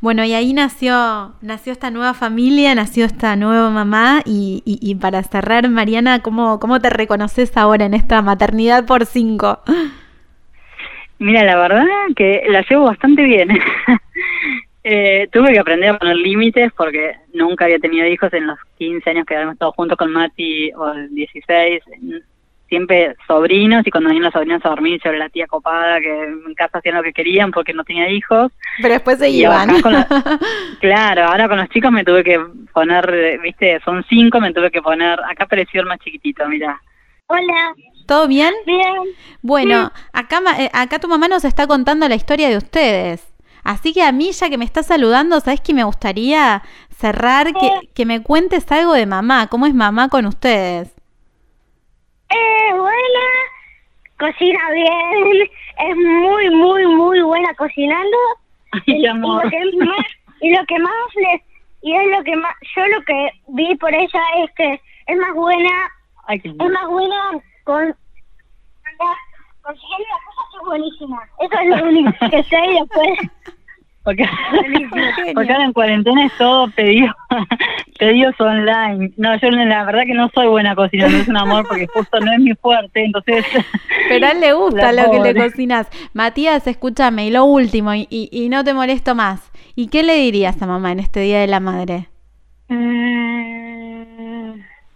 Bueno, 0.00 0.24
y 0.24 0.32
ahí 0.32 0.54
nació, 0.54 1.34
nació 1.42 1.72
esta 1.72 1.90
nueva 1.90 2.14
familia, 2.14 2.74
nació 2.74 3.04
esta 3.04 3.36
nueva 3.36 3.70
mamá 3.70 4.22
y, 4.24 4.62
y, 4.64 4.94
para 4.96 5.22
cerrar, 5.22 5.68
Mariana, 5.68 6.22
¿cómo, 6.22 6.58
¿cómo 6.58 6.80
te 6.80 6.90
reconoces 6.90 7.56
ahora 7.56 7.84
en 7.84 7.94
esta 7.94 8.22
maternidad 8.22 8.86
por 8.86 9.04
cinco? 9.04 9.60
Mira, 11.18 11.44
la 11.44 11.56
verdad 11.56 11.84
que 12.16 12.44
la 12.48 12.62
llevo 12.62 12.84
bastante 12.84 13.22
bien. 13.22 13.50
eh, 14.84 15.28
tuve 15.30 15.52
que 15.52 15.58
aprender 15.58 15.90
a 15.90 15.98
poner 15.98 16.16
límites 16.16 16.72
porque 16.74 17.12
nunca 17.34 17.66
había 17.66 17.78
tenido 17.78 18.06
hijos 18.06 18.32
en 18.32 18.46
los 18.46 18.58
15 18.78 19.10
años 19.10 19.26
que 19.26 19.34
habíamos 19.34 19.54
estado 19.54 19.72
juntos 19.72 19.98
con 19.98 20.10
Mati 20.10 20.72
o 20.72 20.94
16 21.10 21.82
siempre 22.68 23.16
sobrinos 23.26 23.86
y 23.86 23.90
cuando 23.90 24.08
venían 24.08 24.24
los 24.24 24.32
sobrinos 24.32 24.64
a 24.64 24.68
dormir 24.68 25.00
sobre 25.02 25.18
la 25.18 25.28
tía 25.28 25.46
copada 25.46 26.00
que 26.00 26.24
en 26.24 26.54
casa 26.54 26.78
hacían 26.78 26.96
lo 26.96 27.02
que 27.02 27.12
querían 27.12 27.50
porque 27.50 27.72
no 27.72 27.84
tenía 27.84 28.10
hijos. 28.10 28.52
Pero 28.80 28.94
después 28.94 29.18
se 29.18 29.30
iban. 29.30 29.70
claro, 30.80 31.24
ahora 31.24 31.48
con 31.48 31.58
los 31.58 31.68
chicos 31.70 31.90
me 31.90 32.04
tuve 32.04 32.22
que 32.22 32.40
poner, 32.72 33.40
viste, 33.42 33.80
son 33.84 34.04
cinco, 34.08 34.40
me 34.40 34.52
tuve 34.52 34.70
que 34.70 34.82
poner, 34.82 35.18
acá 35.20 35.44
apareció 35.44 35.80
el 35.80 35.86
más 35.86 35.98
chiquitito, 35.98 36.46
mira. 36.48 36.80
Hola. 37.26 37.74
¿Todo 38.06 38.26
bien? 38.26 38.54
Bien. 38.64 38.94
Bueno, 39.42 39.92
acá, 40.12 40.40
eh, 40.58 40.70
acá 40.72 40.98
tu 40.98 41.08
mamá 41.08 41.28
nos 41.28 41.44
está 41.44 41.66
contando 41.66 42.08
la 42.08 42.14
historia 42.14 42.48
de 42.48 42.56
ustedes. 42.56 43.34
Así 43.64 43.92
que 43.92 44.02
a 44.02 44.12
mí, 44.12 44.32
ya 44.32 44.48
que 44.48 44.56
me 44.56 44.64
está 44.64 44.82
saludando, 44.82 45.40
¿sabes 45.40 45.60
que 45.60 45.74
me 45.74 45.84
gustaría 45.84 46.62
cerrar? 46.96 47.52
Que, 47.52 47.90
que 47.94 48.06
me 48.06 48.22
cuentes 48.22 48.70
algo 48.72 48.94
de 48.94 49.04
mamá. 49.04 49.48
¿Cómo 49.48 49.66
es 49.66 49.74
mamá 49.74 50.08
con 50.08 50.24
ustedes? 50.24 50.97
Es 52.30 52.76
buena, 52.76 53.26
cocina 54.18 54.70
bien, 54.72 55.50
es 55.78 55.96
muy, 55.96 56.50
muy, 56.50 56.86
muy 56.86 57.20
buena 57.22 57.54
cocinando. 57.54 58.16
y, 58.86 59.06
lo 59.06 59.14
que 59.14 59.64
más, 59.76 60.06
y 60.40 60.50
lo 60.50 60.64
que 60.66 60.78
más 60.78 61.14
les, 61.16 61.42
y 61.82 61.94
es 61.94 62.16
lo 62.16 62.22
que 62.24 62.36
más, 62.36 62.54
yo 62.76 62.86
lo 62.86 63.02
que 63.02 63.30
vi 63.48 63.74
por 63.76 63.94
ella 63.94 64.22
es 64.44 64.50
que 64.56 64.80
es 65.06 65.16
más 65.16 65.34
buena, 65.34 65.70
es 66.28 66.54
más 66.54 66.86
buena 66.88 67.30
con, 67.64 67.96
consiguiendo 69.62 70.06
las 70.10 70.24
cosas 70.24 70.54
es 70.54 70.66
buenísima. 70.66 71.28
Eso 71.40 71.58
es 71.60 71.68
lo 71.68 71.88
único 71.88 72.30
que 72.30 72.42
sé 72.44 72.58
y 72.66 72.80
después... 72.80 73.18
Porque, 74.04 74.24
porque 75.34 75.52
ahora 75.52 75.64
en 75.64 75.72
cuarentena 75.72 76.24
es 76.24 76.32
todo 76.38 76.70
pedido, 76.70 77.14
pedidos 77.98 78.40
online. 78.40 79.12
No, 79.16 79.38
yo 79.38 79.50
la 79.50 79.84
verdad 79.84 80.02
que 80.06 80.14
no 80.14 80.30
soy 80.34 80.46
buena 80.46 80.74
cocinando, 80.74 81.18
es 81.18 81.28
un 81.28 81.36
amor 81.36 81.66
porque 81.68 81.86
justo 81.88 82.18
no 82.20 82.32
es 82.32 82.38
mi 82.38 82.54
fuerte, 82.54 83.04
entonces... 83.04 83.44
Pero 84.08 84.26
a 84.26 84.30
él 84.30 84.40
le 84.40 84.52
gusta 84.54 84.92
lo 84.92 85.10
que 85.10 85.20
le 85.20 85.34
cocinas. 85.34 85.88
Matías, 86.14 86.66
escúchame, 86.66 87.26
y 87.26 87.30
lo 87.30 87.44
último, 87.44 87.94
y, 87.94 88.08
y, 88.10 88.48
no 88.48 88.64
te 88.64 88.72
molesto 88.72 89.14
más. 89.14 89.52
¿Y 89.74 89.88
qué 89.88 90.02
le 90.02 90.14
dirías 90.14 90.60
a 90.62 90.66
mamá 90.66 90.92
en 90.92 91.00
este 91.00 91.20
Día 91.20 91.40
de 91.40 91.46
la 91.46 91.60
Madre? 91.60 92.08
Mm. 92.68 93.57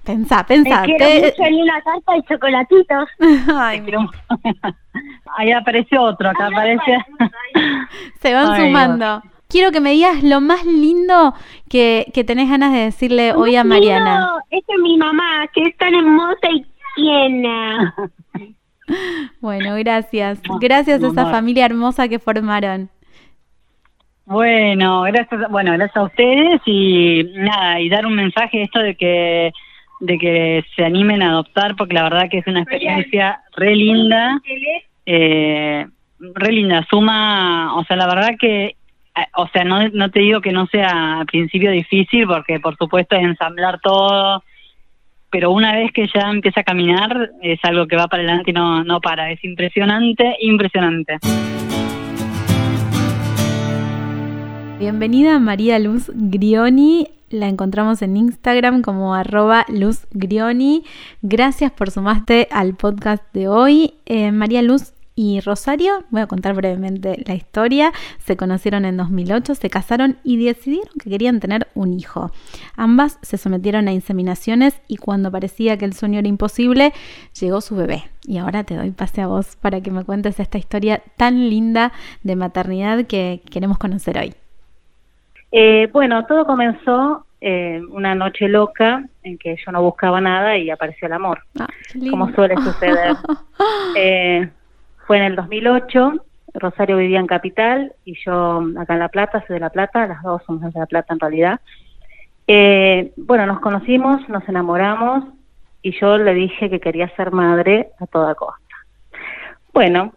Pensá, 0.04 0.44
pensá. 0.44 0.82
Me 0.82 0.86
quiero 0.96 1.26
mucho 1.26 1.42
en 1.44 1.54
una 1.54 1.80
tarta 1.82 2.16
y 2.16 2.22
chocolatitos. 2.22 3.08
Ay, 3.56 3.82
Ahí 5.36 5.52
apareció 5.52 6.02
otro, 6.02 6.30
acá 6.30 6.48
aparece. 6.48 6.98
Se 8.20 8.34
van 8.34 8.56
sumando. 8.60 9.22
Quiero 9.48 9.70
que 9.70 9.80
me 9.80 9.90
digas 9.90 10.22
lo 10.22 10.40
más 10.40 10.64
lindo 10.64 11.34
que, 11.68 12.10
que 12.14 12.24
tenés 12.24 12.48
ganas 12.48 12.72
de 12.72 12.78
decirle 12.78 13.34
hoy 13.34 13.54
a 13.56 13.64
Mariana. 13.64 14.38
Esta 14.50 14.72
es 14.72 14.80
mi 14.80 14.96
mamá, 14.96 15.46
que 15.52 15.62
es 15.62 15.76
tan 15.76 15.94
hermosa 15.94 16.48
y 16.50 16.64
tierna. 16.96 17.94
Bueno, 19.40 19.74
gracias. 19.76 20.40
Gracias 20.58 21.02
a 21.02 21.06
esa 21.06 21.30
familia 21.30 21.66
hermosa 21.66 22.08
que 22.08 22.18
formaron. 22.18 22.88
Bueno, 24.24 25.02
gracias, 25.02 25.50
bueno, 25.50 25.72
gracias 25.72 25.96
a 25.96 26.04
ustedes 26.04 26.60
y 26.64 27.24
nada, 27.34 27.80
y 27.80 27.88
dar 27.88 28.06
un 28.06 28.14
mensaje 28.14 28.62
esto 28.62 28.78
de 28.78 28.94
que 28.94 29.52
de 30.02 30.18
que 30.18 30.64
se 30.74 30.84
animen 30.84 31.22
a 31.22 31.30
adoptar 31.30 31.76
porque 31.76 31.94
la 31.94 32.02
verdad 32.02 32.28
que 32.28 32.38
es 32.38 32.46
una 32.46 32.62
experiencia 32.62 33.40
re 33.56 33.76
linda 33.76 34.42
eh, 35.06 35.86
re 36.22 36.52
linda, 36.52 36.86
suma, 36.88 37.74
o 37.76 37.84
sea, 37.84 37.96
la 37.96 38.06
verdad 38.06 38.36
que, 38.38 38.66
eh, 38.66 39.26
o 39.36 39.48
sea, 39.48 39.64
no, 39.64 39.88
no 39.88 40.10
te 40.10 40.20
digo 40.20 40.40
que 40.40 40.52
no 40.52 40.66
sea 40.66 41.20
al 41.20 41.26
principio 41.26 41.70
difícil, 41.70 42.26
porque 42.26 42.60
por 42.60 42.76
supuesto 42.76 43.16
es 43.16 43.22
ensamblar 43.22 43.80
todo, 43.80 44.42
pero 45.30 45.50
una 45.50 45.74
vez 45.74 45.90
que 45.92 46.06
ya 46.06 46.30
empieza 46.30 46.60
a 46.60 46.64
caminar, 46.64 47.30
es 47.42 47.58
algo 47.64 47.86
que 47.86 47.96
va 47.96 48.06
para 48.06 48.22
adelante 48.22 48.50
y 48.50 48.54
no, 48.54 48.84
no 48.84 49.00
para, 49.00 49.30
es 49.32 49.42
impresionante, 49.42 50.36
impresionante. 50.40 51.18
Bienvenida 54.82 55.38
María 55.38 55.78
Luz 55.78 56.10
Grioni. 56.12 57.08
La 57.30 57.46
encontramos 57.46 58.02
en 58.02 58.16
Instagram 58.16 58.82
como 58.82 59.14
arroba 59.14 59.64
Luz 59.68 60.08
Grioni. 60.10 60.82
Gracias 61.22 61.70
por 61.70 61.92
sumarte 61.92 62.48
al 62.50 62.74
podcast 62.74 63.22
de 63.32 63.46
hoy. 63.46 63.94
Eh, 64.06 64.32
María 64.32 64.60
Luz 64.60 64.92
y 65.14 65.38
Rosario, 65.38 66.02
voy 66.10 66.22
a 66.22 66.26
contar 66.26 66.56
brevemente 66.56 67.22
la 67.26 67.34
historia, 67.36 67.92
se 68.18 68.36
conocieron 68.36 68.84
en 68.84 68.96
2008, 68.96 69.54
se 69.54 69.70
casaron 69.70 70.18
y 70.24 70.44
decidieron 70.44 70.92
que 70.98 71.10
querían 71.10 71.38
tener 71.38 71.68
un 71.74 71.92
hijo. 71.92 72.32
Ambas 72.74 73.20
se 73.22 73.38
sometieron 73.38 73.86
a 73.86 73.92
inseminaciones 73.92 74.80
y 74.88 74.96
cuando 74.96 75.30
parecía 75.30 75.78
que 75.78 75.84
el 75.84 75.92
sueño 75.92 76.18
era 76.18 76.26
imposible, 76.26 76.92
llegó 77.38 77.60
su 77.60 77.76
bebé. 77.76 78.10
Y 78.26 78.38
ahora 78.38 78.64
te 78.64 78.74
doy 78.74 78.90
pase 78.90 79.20
a 79.20 79.28
vos 79.28 79.54
para 79.54 79.80
que 79.80 79.92
me 79.92 80.02
cuentes 80.02 80.40
esta 80.40 80.58
historia 80.58 81.04
tan 81.16 81.48
linda 81.48 81.92
de 82.24 82.34
maternidad 82.34 83.06
que 83.06 83.42
queremos 83.48 83.78
conocer 83.78 84.18
hoy. 84.18 84.34
Eh, 85.54 85.90
bueno, 85.92 86.24
todo 86.24 86.46
comenzó 86.46 87.26
eh, 87.38 87.82
una 87.90 88.14
noche 88.14 88.48
loca 88.48 89.04
en 89.22 89.36
que 89.36 89.56
yo 89.64 89.70
no 89.70 89.82
buscaba 89.82 90.18
nada 90.18 90.56
y 90.56 90.70
apareció 90.70 91.06
el 91.06 91.12
amor, 91.12 91.42
ah, 91.60 91.68
como 92.10 92.32
suele 92.32 92.56
suceder. 92.56 93.14
Eh, 93.94 94.48
fue 95.06 95.18
en 95.18 95.24
el 95.24 95.36
2008, 95.36 96.14
Rosario 96.54 96.96
vivía 96.96 97.20
en 97.20 97.26
Capital 97.26 97.92
y 98.04 98.16
yo 98.24 98.64
acá 98.76 98.94
en 98.94 98.98
La 98.98 99.08
Plata, 99.08 99.44
soy 99.46 99.54
de 99.54 99.60
La 99.60 99.70
Plata, 99.70 100.06
las 100.06 100.22
dos 100.22 100.42
somos 100.46 100.72
de 100.72 100.80
La 100.80 100.86
Plata 100.86 101.12
en 101.12 101.20
realidad. 101.20 101.60
bueno, 103.18 103.46
nos 103.46 103.60
conocimos, 103.60 104.26
nos 104.28 104.48
enamoramos 104.48 105.24
y 105.82 105.92
yo 106.00 106.16
le 106.18 106.34
dije 106.34 106.70
que 106.70 106.80
quería 106.80 107.14
ser 107.14 107.30
madre 107.30 107.90
a 108.00 108.06
toda 108.06 108.34
costa. 108.34 108.61
Bueno, 109.72 110.12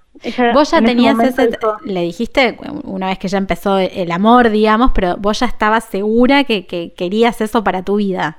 vos 0.54 0.72
ya 0.72 0.82
tenías 0.82 1.18
ese, 1.20 1.50
le 1.86 2.02
dijiste 2.02 2.58
una 2.84 3.08
vez 3.08 3.20
que 3.20 3.28
ya 3.28 3.38
empezó 3.38 3.78
el 3.78 4.12
amor, 4.12 4.50
digamos, 4.50 4.92
pero 4.94 5.16
vos 5.18 5.40
ya 5.40 5.46
estabas 5.46 5.86
segura 5.86 6.44
que, 6.44 6.66
querías 6.96 7.40
eso 7.42 7.64
para 7.64 7.84
tu 7.84 7.98
vida. 7.98 8.38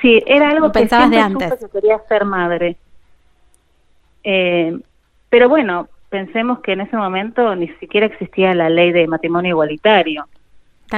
Sí, 0.00 0.22
era 0.26 0.50
algo 0.50 0.72
que 0.72 0.80
pensabas 0.80 1.10
de 1.10 1.18
antes. 1.18 1.54
que 1.54 1.68
quería 1.68 1.98
ser 2.08 2.24
madre. 2.24 2.76
Eh, 4.24 4.78
pero 5.28 5.48
bueno, 5.48 5.88
pensemos 6.08 6.60
que 6.60 6.72
en 6.72 6.82
ese 6.82 6.96
momento 6.96 7.54
ni 7.54 7.68
siquiera 7.78 8.06
existía 8.06 8.54
la 8.54 8.68
ley 8.68 8.92
de 8.92 9.06
matrimonio 9.06 9.50
igualitario, 9.50 10.26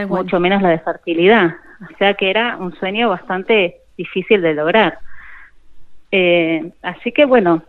mucho 0.09 0.40
menos 0.40 0.62
la 0.62 0.70
de 0.70 0.79
fertilidad. 0.79 1.55
O 1.83 1.96
sea 1.98 2.14
que 2.14 2.31
era 2.31 2.57
un 2.57 2.75
sueño 2.77 3.09
bastante 3.09 3.77
difícil 3.96 4.40
de 4.40 4.55
lograr. 4.55 4.98
Eh, 6.11 6.72
así 6.83 7.12
que 7.12 7.25
bueno, 7.25 7.62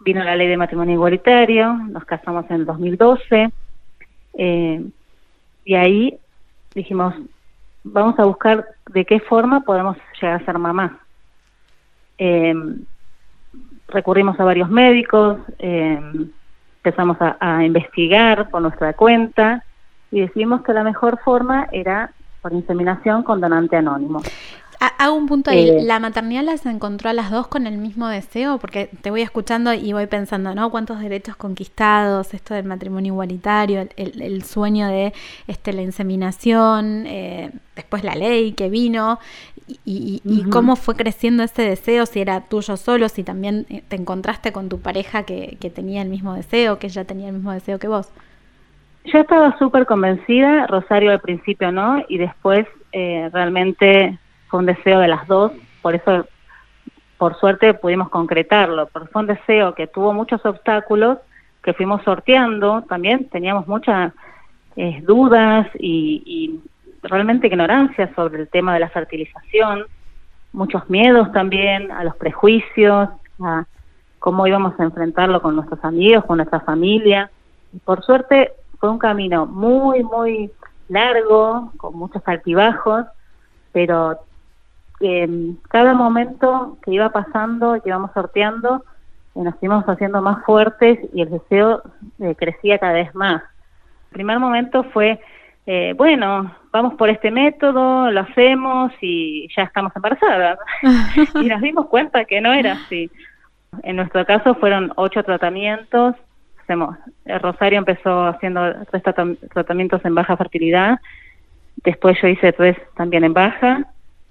vino 0.00 0.22
la 0.24 0.36
ley 0.36 0.48
de 0.48 0.56
matrimonio 0.56 0.94
igualitario, 0.94 1.74
nos 1.74 2.04
casamos 2.04 2.44
en 2.50 2.56
el 2.56 2.66
2012 2.66 3.50
eh, 4.34 4.84
y 5.64 5.74
ahí 5.74 6.18
dijimos, 6.74 7.14
vamos 7.84 8.18
a 8.18 8.24
buscar 8.24 8.66
de 8.90 9.04
qué 9.04 9.20
forma 9.20 9.60
podemos 9.60 9.96
llegar 10.20 10.40
a 10.40 10.44
ser 10.44 10.58
mamás. 10.58 10.92
Eh, 12.18 12.54
recurrimos 13.88 14.38
a 14.38 14.44
varios 14.44 14.68
médicos, 14.68 15.38
eh, 15.58 16.00
empezamos 16.84 17.16
a, 17.20 17.64
investigar 17.64 18.48
por 18.50 18.62
nuestra 18.62 18.92
cuenta 18.92 19.64
y 20.10 20.20
decidimos 20.20 20.62
que 20.62 20.72
la 20.72 20.84
mejor 20.84 21.18
forma 21.24 21.68
era 21.72 22.12
por 22.40 22.52
inseminación 22.52 23.22
con 23.22 23.40
donante 23.40 23.76
anónimo. 23.76 24.22
Hago 24.80 25.14
un 25.14 25.26
punto 25.26 25.50
ahí. 25.50 25.68
Eh, 25.68 25.82
¿La 25.82 25.98
maternidad 25.98 26.44
las 26.44 26.64
encontró 26.64 27.10
a 27.10 27.12
las 27.12 27.32
dos 27.32 27.48
con 27.48 27.66
el 27.66 27.78
mismo 27.78 28.06
deseo? 28.06 28.58
Porque 28.58 28.88
te 29.00 29.10
voy 29.10 29.22
escuchando 29.22 29.72
y 29.72 29.92
voy 29.92 30.06
pensando, 30.06 30.54
¿no? 30.54 30.70
¿Cuántos 30.70 31.00
derechos 31.00 31.34
conquistados? 31.34 32.32
Esto 32.32 32.54
del 32.54 32.64
matrimonio 32.64 33.12
igualitario, 33.12 33.88
el, 33.96 34.42
sueño 34.44 34.86
de 34.86 35.12
este, 35.48 35.72
la 35.72 35.82
inseminación, 35.82 37.04
eh, 37.06 37.50
después 37.74 38.04
la 38.04 38.14
ley 38.14 38.52
que 38.52 38.70
vino, 38.70 39.18
y, 39.84 40.44
cómo 40.50 40.76
fue 40.76 40.94
creciendo 40.94 41.42
ese 41.42 41.62
deseo, 41.62 42.06
si 42.06 42.20
era 42.20 42.40
tuyo 42.42 42.76
solo, 42.76 43.08
si 43.08 43.22
también 43.22 43.66
eh, 43.68 43.82
te 43.86 43.96
encontraste 43.96 44.52
con 44.52 44.68
tu 44.68 44.80
pareja 44.80 45.24
que, 45.24 45.58
que 45.60 45.70
tenía 45.70 46.02
el 46.02 46.08
mismo 46.08 46.34
deseo, 46.34 46.78
que 46.78 46.86
ella 46.86 47.04
tenía 47.04 47.28
el 47.28 47.34
mismo 47.34 47.52
deseo 47.52 47.78
que 47.78 47.88
vos. 47.88 48.12
Yo 49.04 49.18
estaba 49.18 49.58
súper 49.58 49.86
convencida, 49.86 50.66
Rosario 50.68 51.10
al 51.10 51.20
principio 51.20 51.72
no, 51.72 52.02
y 52.08 52.18
después 52.18 52.66
realmente 52.92 54.18
fue 54.48 54.60
un 54.60 54.66
deseo 54.66 55.00
de 55.00 55.08
las 55.08 55.26
dos, 55.26 55.52
por 55.82 55.94
eso 55.94 56.26
por 57.18 57.38
suerte 57.38 57.74
pudimos 57.74 58.08
concretarlo, 58.08 58.88
pero 58.92 59.06
fue 59.06 59.22
un 59.22 59.28
deseo 59.28 59.74
que 59.74 59.86
tuvo 59.86 60.12
muchos 60.12 60.44
obstáculos 60.46 61.18
que 61.62 61.74
fuimos 61.74 62.02
sorteando, 62.04 62.82
también 62.88 63.28
teníamos 63.28 63.66
muchas 63.66 64.12
eh, 64.76 65.02
dudas 65.04 65.66
y, 65.78 66.60
realmente 67.00 67.46
ignorancia 67.46 68.12
sobre 68.16 68.42
el 68.42 68.48
tema 68.48 68.74
de 68.74 68.80
la 68.80 68.88
fertilización, 68.88 69.86
muchos 70.52 70.90
miedos 70.90 71.30
también 71.32 71.92
a 71.92 72.02
los 72.02 72.16
prejuicios, 72.16 73.08
a 73.40 73.64
cómo 74.18 74.46
íbamos 74.48 74.78
a 74.80 74.82
enfrentarlo 74.82 75.40
con 75.40 75.54
nuestros 75.54 75.82
amigos, 75.84 76.24
con 76.24 76.38
nuestra 76.38 76.60
familia. 76.60 77.30
Y 77.72 77.78
por 77.78 78.02
suerte 78.02 78.52
fue 78.80 78.90
un 78.90 78.98
camino 78.98 79.46
muy, 79.46 80.02
muy 80.02 80.50
largo, 80.88 81.72
con 81.76 81.96
muchos 81.96 82.20
altibajos, 82.26 83.06
pero 83.72 84.18
eh, 85.00 85.54
cada 85.68 85.94
momento 85.94 86.78
que 86.82 86.92
iba 86.92 87.10
pasando, 87.10 87.80
que 87.82 87.88
íbamos 87.88 88.12
sorteando, 88.12 88.84
eh, 89.34 89.42
nos 89.42 89.54
íbamos 89.62 89.84
haciendo 89.88 90.20
más 90.20 90.44
fuertes 90.44 90.98
y 91.14 91.22
el 91.22 91.30
deseo 91.30 91.82
eh, 92.20 92.34
crecía 92.36 92.78
cada 92.78 92.94
vez 92.94 93.14
más. 93.14 93.42
El 94.10 94.14
primer 94.14 94.38
momento 94.38 94.84
fue, 94.84 95.20
eh, 95.66 95.94
bueno, 95.96 96.52
vamos 96.72 96.94
por 96.94 97.08
este 97.10 97.30
método, 97.30 98.10
lo 98.10 98.20
hacemos 98.20 98.92
y 99.00 99.48
ya 99.56 99.62
estamos 99.62 99.94
embarazadas. 99.94 100.58
y 101.34 101.46
nos 101.46 101.60
dimos 101.60 101.86
cuenta 101.86 102.24
que 102.24 102.40
no 102.40 102.52
era 102.52 102.72
así. 102.72 103.10
En 103.82 103.96
nuestro 103.96 104.24
caso 104.24 104.54
fueron 104.54 104.92
ocho 104.96 105.22
tratamientos. 105.22 106.14
Rosario 107.40 107.78
empezó 107.78 108.26
haciendo 108.26 108.60
tres 108.90 109.02
tratamientos 109.52 110.04
en 110.04 110.14
baja 110.14 110.36
fertilidad. 110.36 110.98
Después 111.76 112.18
yo 112.20 112.28
hice 112.28 112.52
tres 112.52 112.76
también 112.94 113.24
en 113.24 113.32
baja 113.32 113.86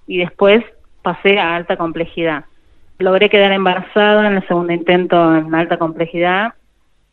y 0.08 0.18
después 0.20 0.64
pasé 1.02 1.38
a 1.40 1.56
alta 1.56 1.78
complejidad. 1.78 2.46
Logré 2.98 3.30
quedar 3.30 3.52
embarazada 3.52 4.28
en 4.28 4.38
el 4.38 4.48
segundo 4.48 4.74
intento 4.74 5.36
en 5.36 5.54
alta 5.54 5.78
complejidad 5.78 6.54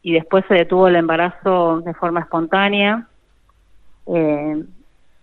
y 0.02 0.14
después 0.14 0.44
se 0.48 0.54
detuvo 0.54 0.88
el 0.88 0.96
embarazo 0.96 1.80
de 1.80 1.92
forma 1.94 2.20
espontánea. 2.20 3.06
Eh, 4.06 4.64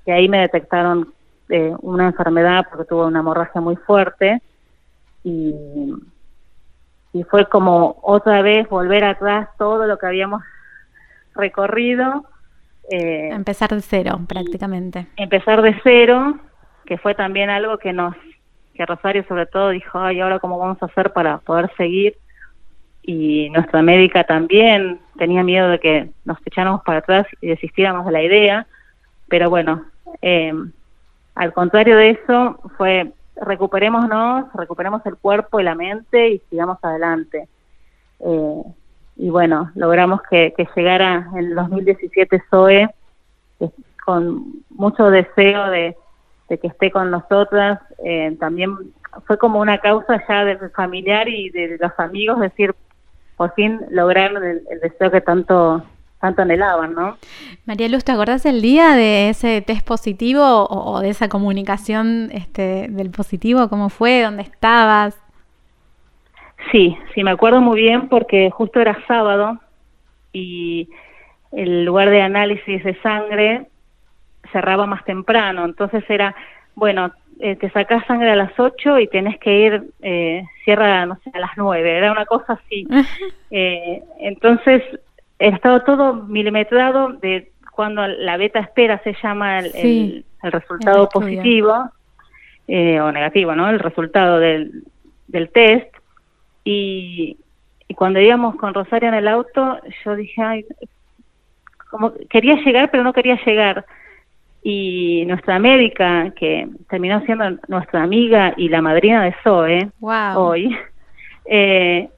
y 0.06 0.12
ahí 0.12 0.30
me 0.30 0.40
detectaron 0.40 1.14
eh, 1.50 1.74
una 1.82 2.08
enfermedad 2.08 2.66
porque 2.70 2.86
tuve 2.86 3.06
una 3.06 3.20
hemorragia 3.20 3.62
muy 3.62 3.76
fuerte 3.76 4.42
y, 5.24 5.54
y 7.14 7.24
fue 7.24 7.48
como 7.48 8.00
otra 8.02 8.42
vez 8.42 8.68
volver 8.70 9.04
atrás 9.04 9.50
todo 9.58 9.86
lo 9.86 9.98
que 9.98 10.08
habíamos 10.08 10.44
recorrido. 11.36 12.26
Eh, 12.90 13.30
empezar 13.32 13.70
de 13.70 13.82
cero, 13.82 14.20
prácticamente. 14.28 15.08
Empezar 15.16 15.62
de 15.62 15.80
cero, 15.84 16.40
que 16.92 16.98
fue 16.98 17.16
también 17.16 17.50
algo 17.50 17.78
que 17.78 17.94
nos, 17.94 18.14
que 18.74 18.86
Rosario 18.86 19.24
sobre 19.26 19.46
todo 19.46 19.70
dijo, 19.70 19.98
ay, 19.98 20.20
ahora 20.20 20.40
cómo 20.40 20.60
vamos 20.60 20.78
a 20.84 20.88
hacer 20.88 21.14
para 21.14 21.38
poder 21.38 21.72
seguir. 21.78 22.18
Y 23.02 23.50
nuestra 23.52 23.82
médica 23.82 24.26
también 24.26 25.00
tenía 25.18 25.42
miedo 25.42 25.70
de 25.70 25.80
que 25.80 26.10
nos 26.26 26.38
echáramos 26.44 26.84
para 26.84 27.00
atrás 27.00 27.28
y 27.40 27.48
desistiéramos 27.48 28.06
de 28.06 28.12
la 28.12 28.22
idea, 28.22 28.68
pero 29.30 29.50
bueno, 29.50 29.86
eh, 30.22 30.52
al 31.36 31.54
contrario 31.54 31.96
de 31.96 32.10
eso, 32.10 32.60
fue 32.76 33.14
recuperémonos, 33.38 34.52
recuperemos 34.54 35.02
el 35.06 35.16
cuerpo 35.16 35.62
y 35.62 35.64
la 35.64 35.76
mente 35.76 36.32
y 36.32 36.40
sigamos 36.50 36.78
adelante. 36.82 37.48
Eh, 38.20 38.64
y 39.16 39.30
bueno, 39.30 39.72
logramos 39.76 40.24
que, 40.30 40.54
llegara 40.76 41.30
en 41.38 41.56
2017 41.56 42.44
Zoe 42.50 42.90
con 44.04 44.64
mucho 44.72 45.10
deseo 45.10 45.70
de, 45.70 45.96
que 46.58 46.68
esté 46.68 46.92
con 46.92 47.12
nosotras. 47.12 47.80
Eh, 48.04 48.36
también 48.40 48.76
fue 49.26 49.38
como 49.38 49.60
una 49.60 49.80
causa 49.80 50.24
ya 50.28 50.46
de 50.46 50.70
familiar 50.70 51.28
y 51.28 51.50
de 51.50 51.78
los 51.80 51.92
amigos, 51.98 52.40
decir, 52.40 52.74
por 53.38 53.54
fin 53.54 53.80
lograr 53.90 54.32
el, 54.32 54.62
el 54.70 54.80
deseo 54.82 55.12
que 55.12 55.22
tanto 55.22 55.84
tanto 56.22 56.44
anhelaban, 56.44 56.94
¿no? 56.94 57.18
María 57.66 57.90
Luz, 57.90 58.06
¿te 58.06 58.12
acordás 58.12 58.46
el 58.46 58.62
día 58.62 58.92
de 58.92 59.30
ese 59.30 59.62
test 59.62 59.86
positivo 59.86 60.68
o, 60.70 61.02
de 61.02 61.10
esa 61.10 61.28
comunicación 61.28 62.30
este, 62.32 62.88
del 62.90 63.10
positivo? 63.10 63.68
¿Cómo 63.70 63.90
fue? 63.90 64.22
¿Dónde 64.22 64.44
estabas? 64.44 65.20
Sí, 66.72 66.96
sí, 67.14 67.24
me 67.24 67.32
acuerdo 67.32 67.60
muy 67.60 67.82
bien 67.82 68.08
porque 68.08 68.52
justo 68.52 68.80
era 68.80 69.04
sábado 69.08 69.60
y 70.32 70.90
el 71.52 71.86
lugar 71.86 72.12
de 72.12 72.22
análisis 72.22 72.84
de 72.84 72.96
sangre 73.02 73.68
cerraba 74.52 74.86
más 74.86 75.04
temprano, 75.06 75.66
entonces 75.66 76.04
era, 76.10 76.36
bueno, 76.76 77.12
eh, 77.40 77.56
te 77.56 77.70
sacás 77.72 78.06
sangre 78.06 78.32
a 78.32 78.36
las 78.36 78.60
8 78.60 79.00
y 79.00 79.08
tenés 79.08 79.40
que 79.40 79.60
ir, 79.60 79.84
eh, 80.02 80.44
cierra, 80.64 81.06
no 81.06 81.18
sé, 81.24 81.32
a 81.34 81.40
las 81.40 81.52
9, 81.58 81.98
era 81.98 82.12
una 82.12 82.26
cosa 82.26 82.54
así. 82.54 82.88
eh, 83.52 84.04
entonces 84.20 84.84
estado 85.40 85.82
todo 85.82 86.14
milimetrado 86.14 87.10
de 87.14 87.52
cuando 87.72 88.08
la 88.08 88.38
beta 88.38 88.60
espera 88.60 89.02
se 89.04 89.16
llama 89.24 89.60
el, 89.60 90.26
resultado 90.44 91.10
positivo 91.10 91.90
eh, 92.68 93.00
o 93.00 93.12
negativo, 93.12 93.56
¿no? 93.56 93.70
El 93.70 93.80
resultado 93.80 94.40
del, 94.40 94.84
del 95.28 95.50
test. 95.50 95.88
Y, 96.64 97.38
y 97.88 97.94
cuando 97.96 98.20
íbamos 98.20 98.56
con 98.56 98.74
Rosario 98.74 99.10
en 99.10 99.16
el 99.16 99.28
auto, 99.28 99.80
yo 100.06 100.16
dije, 100.16 100.42
ay, 100.42 100.66
como 101.90 102.14
quería 102.30 102.56
llegar, 102.56 102.92
pero 102.92 103.04
no 103.04 103.14
quería 103.14 103.40
llegar. 103.46 103.86
Y 104.64 105.26
nuestra 105.26 105.58
médica, 105.58 106.32
que 106.36 106.68
terminó 106.90 107.22
siendo 107.26 107.58
nuestra 107.68 108.04
amiga 108.04 108.54
y 108.58 108.70
la 108.70 108.82
madrina 108.82 109.24
de 109.24 109.36
Zoe 109.44 109.90
hoy, 110.36 110.78
eh, 111.46 112.10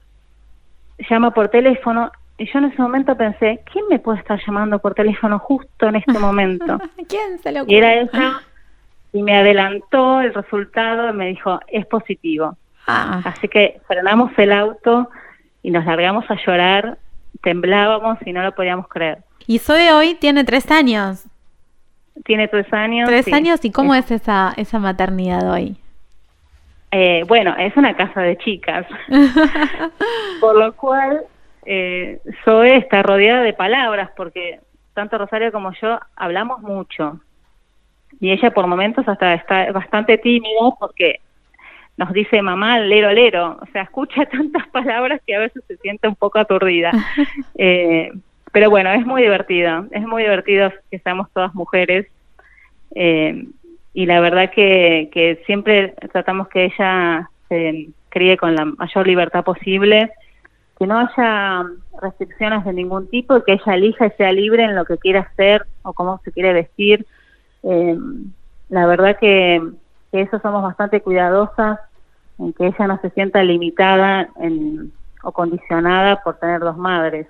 llama 1.08 1.32
por 1.32 1.48
teléfono 1.48 2.10
y 2.36 2.46
yo 2.52 2.58
en 2.58 2.64
ese 2.66 2.82
momento 2.82 3.16
pensé, 3.16 3.62
¿quién 3.70 3.84
me 3.88 4.00
puede 4.00 4.18
estar 4.18 4.40
llamando 4.44 4.80
por 4.80 4.94
teléfono 4.94 5.38
justo 5.38 5.86
en 5.86 5.96
este 5.96 6.18
momento? 6.18 6.78
¿Quién 7.08 7.38
se 7.38 7.52
lo 7.52 7.64
Y 7.66 7.76
era 7.76 7.94
ella, 7.94 8.40
y 9.12 9.22
me 9.22 9.36
adelantó 9.36 10.20
el 10.20 10.34
resultado 10.34 11.10
y 11.10 11.12
me 11.12 11.26
dijo, 11.28 11.60
es 11.68 11.86
positivo. 11.86 12.56
Ah. 12.88 13.22
Así 13.24 13.46
que 13.46 13.80
frenamos 13.86 14.32
el 14.36 14.50
auto 14.50 15.08
y 15.62 15.70
nos 15.70 15.84
largamos 15.86 16.28
a 16.28 16.36
llorar, 16.44 16.98
temblábamos 17.40 18.18
y 18.26 18.32
no 18.32 18.42
lo 18.42 18.52
podíamos 18.52 18.88
creer. 18.88 19.18
Y 19.46 19.60
Zoe 19.60 19.92
hoy 19.92 20.14
tiene 20.14 20.42
tres 20.42 20.70
años. 20.72 21.26
Tiene 22.24 22.48
tres 22.48 22.72
años. 22.72 23.08
Tres 23.08 23.32
años, 23.32 23.64
¿y 23.64 23.70
cómo 23.70 23.94
es, 23.94 24.10
esa, 24.10 24.54
esa 24.56 24.78
maternidad 24.78 25.50
hoy? 25.50 25.76
Eh, 26.90 27.24
bueno, 27.26 27.56
es 27.58 27.76
una 27.76 27.96
casa 27.96 28.20
de 28.20 28.36
chicas, 28.38 28.86
por 30.40 30.56
lo 30.56 30.72
cual 30.74 31.22
eh, 31.66 32.20
Zoe 32.44 32.76
está 32.76 33.02
rodeada 33.02 33.42
de 33.42 33.52
palabras 33.52 34.10
porque 34.16 34.60
tanto 34.94 35.18
Rosario 35.18 35.50
como 35.50 35.72
yo 35.82 35.98
hablamos 36.14 36.60
mucho 36.60 37.20
y 38.20 38.30
ella 38.30 38.52
por 38.52 38.68
momentos 38.68 39.08
hasta 39.08 39.34
está 39.34 39.72
bastante 39.72 40.18
tímida 40.18 40.70
porque 40.78 41.20
nos 41.96 42.12
dice 42.12 42.42
mamá 42.42 42.78
lero 42.78 43.10
lero, 43.10 43.58
o 43.60 43.66
sea, 43.72 43.82
escucha 43.82 44.24
tantas 44.30 44.68
palabras 44.68 45.20
que 45.26 45.34
a 45.34 45.40
veces 45.40 45.64
se 45.66 45.76
siente 45.78 46.06
un 46.06 46.14
poco 46.16 46.38
aturdida. 46.38 46.92
eh, 47.56 48.12
pero 48.54 48.70
bueno, 48.70 48.92
es 48.92 49.04
muy 49.04 49.22
divertido, 49.22 49.86
es 49.90 50.06
muy 50.06 50.22
divertido 50.22 50.70
que 50.88 51.00
seamos 51.00 51.28
todas 51.32 51.52
mujeres 51.56 52.06
eh, 52.94 53.48
y 53.92 54.06
la 54.06 54.20
verdad 54.20 54.52
que, 54.54 55.42
siempre 55.44 55.96
tratamos 56.12 56.46
que 56.46 56.66
ella 56.66 57.28
se 57.48 57.88
críe 58.10 58.36
con 58.36 58.54
la 58.54 58.64
mayor 58.64 59.08
libertad 59.08 59.42
posible 59.42 60.12
que 60.78 60.86
no 60.86 61.00
haya 61.00 61.64
restricciones 62.00 62.64
de 62.64 62.72
ningún 62.74 63.10
tipo 63.10 63.36
y 63.36 63.42
que 63.42 63.54
ella 63.54 63.74
elija 63.74 64.06
y 64.06 64.10
sea 64.12 64.30
libre 64.30 64.62
en 64.62 64.76
lo 64.76 64.84
que 64.84 64.98
quiera 64.98 65.22
hacer 65.32 65.66
o 65.82 65.92
cómo 65.92 66.20
se 66.24 66.30
quiere 66.30 66.52
vestir. 66.52 67.04
Eh, 67.64 67.98
la 68.68 68.86
verdad 68.86 69.18
que, 69.18 69.60
que, 70.12 70.20
eso 70.20 70.38
somos 70.38 70.62
bastante 70.62 71.00
cuidadosas 71.00 71.80
en 72.38 72.52
que 72.52 72.68
ella 72.68 72.86
no 72.86 73.00
se 73.00 73.10
sienta 73.10 73.42
limitada 73.42 74.28
en, 74.40 74.92
o 75.24 75.32
condicionada 75.32 76.22
por 76.22 76.36
tener 76.36 76.60
dos 76.60 76.76
madres. 76.76 77.26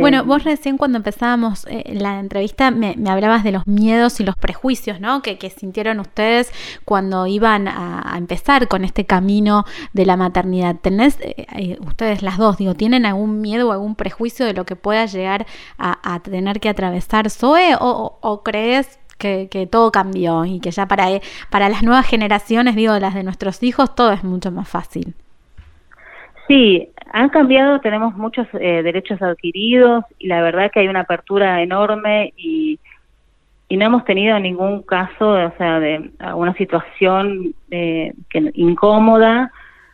Bueno, 0.00 0.24
vos 0.24 0.44
recién 0.44 0.76
cuando 0.76 0.98
empezábamos 0.98 1.66
eh, 1.68 1.94
la 1.94 2.18
entrevista 2.18 2.70
me, 2.70 2.96
hablabas 3.08 3.44
de 3.44 3.52
los 3.52 3.66
miedos 3.66 4.20
y 4.20 4.24
los 4.24 4.36
prejuicios, 4.36 5.00
¿no? 5.00 5.22
Que, 5.22 5.38
sintieron 5.50 6.00
ustedes 6.00 6.52
cuando 6.84 7.26
iban 7.26 7.66
a, 7.68 8.14
empezar 8.16 8.68
con 8.68 8.84
este 8.84 9.04
camino 9.06 9.64
de 9.92 10.06
la 10.06 10.16
maternidad. 10.16 10.76
¿Tenés, 10.80 11.18
eh, 11.20 11.46
eh, 11.56 11.78
ustedes 11.80 12.22
las 12.22 12.38
dos, 12.38 12.58
digo, 12.58 12.74
¿tienen 12.74 13.06
algún 13.06 13.40
miedo 13.40 13.68
o 13.68 13.72
algún 13.72 13.94
prejuicio 13.94 14.46
de 14.46 14.54
lo 14.54 14.64
que 14.64 14.76
pueda 14.76 15.06
llegar 15.06 15.46
a, 15.78 16.20
tener 16.20 16.60
que 16.60 16.68
atravesar 16.68 17.30
Zoe 17.30 17.76
o, 17.78 18.42
crees 18.44 18.98
que, 19.18 19.48
que, 19.50 19.66
todo 19.66 19.90
cambió 19.92 20.44
y 20.44 20.60
que 20.60 20.70
ya 20.70 20.86
para, 20.86 21.08
para 21.50 21.68
las 21.68 21.82
nuevas 21.82 22.06
generaciones, 22.06 22.76
digo, 22.76 22.98
las 22.98 23.14
de 23.14 23.22
nuestros 23.22 23.62
hijos, 23.62 23.94
todo 23.94 24.12
es 24.12 24.24
mucho 24.24 24.50
más 24.50 24.68
fácil? 24.68 25.14
Sí, 26.50 26.88
han 27.12 27.28
cambiado, 27.28 27.80
tenemos 27.80 28.16
muchos 28.16 28.44
eh, 28.54 28.82
derechos 28.82 29.22
adquiridos 29.22 30.02
y 30.18 30.26
la 30.26 30.42
verdad 30.42 30.68
que 30.72 30.80
hay 30.80 30.88
una 30.88 31.02
apertura 31.02 31.62
enorme 31.62 32.34
y, 32.36 32.80
y 33.68 33.76
no 33.76 33.86
hemos 33.86 34.04
tenido 34.04 34.36
ningún 34.40 34.82
caso, 34.82 35.30
o 35.30 35.52
sea, 35.56 35.78
de 35.78 36.10
alguna 36.18 36.52
situación 36.54 37.54
eh, 37.70 38.14
que, 38.28 38.50
incómoda, 38.54 39.52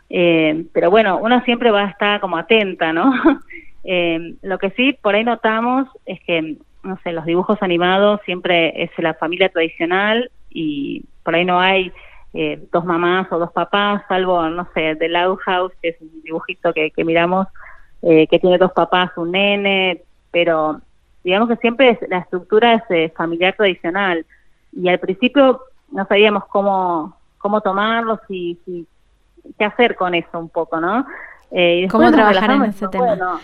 eh, 0.09 0.65
pero 0.73 0.91
bueno, 0.91 1.19
uno 1.19 1.43
siempre 1.43 1.71
va 1.71 1.83
a 1.83 1.91
estar 1.91 2.21
como 2.21 2.39
atenta, 2.39 2.91
¿no? 2.91 3.13
lo 4.41 4.59
que 4.59 4.71
sí 4.71 4.95
por 5.03 5.15
ahí 5.15 5.25
notamos 5.25 5.87
es 6.07 6.21
que, 6.23 6.57
no 6.83 6.99
sé, 7.05 7.13
los 7.13 7.27
dibujos 7.27 7.59
animados 7.61 8.23
siempre 8.25 8.83
es 8.83 8.91
la 8.97 9.13
familia 9.13 9.51
tradicional 9.51 10.31
y 10.49 11.05
por 11.23 11.35
ahí 11.35 11.45
no 11.45 11.61
hay 11.61 11.93
eh, 12.39 12.69
dos 12.71 12.85
mamás 12.85 13.33
o 13.33 13.39
dos 13.39 13.51
papás, 13.51 14.03
salvo, 14.09 14.47
no 14.51 14.69
sé, 14.75 14.95
The 14.97 15.09
Loud 15.09 15.39
House, 15.39 15.73
que 15.81 15.89
es 15.89 16.01
un 16.03 16.23
dibujito 16.23 16.71
que, 16.75 16.93
miramos, 16.99 17.47
eh, 18.03 18.27
que 18.27 18.39
tiene 18.39 18.59
dos 18.59 18.73
papás, 18.73 19.11
un 19.17 19.33
nene, 19.33 20.03
pero 20.31 20.83
digamos 21.25 21.49
que 21.49 21.57
siempre 21.57 21.99
la 22.11 22.19
estructura 22.19 22.75
es 22.75 22.83
eh, 22.91 23.13
familiar 23.17 23.55
tradicional. 23.57 24.27
Y 24.71 24.87
al 24.91 24.99
principio 24.99 25.63
no 25.91 26.07
sabíamos 26.07 26.45
cómo, 26.45 27.17
cómo 27.39 27.63
tomarlos 27.63 28.21
y, 28.29 28.59
qué 29.59 29.65
hacer 29.65 29.97
con 29.97 30.15
eso 30.15 30.39
un 30.39 30.51
poco, 30.51 30.79
¿no? 30.79 31.07
y 31.51 31.89
¿Cómo 31.89 32.11
trabajar 32.11 32.51
en 32.51 32.65
ese 32.65 32.87
tema? 32.89 33.41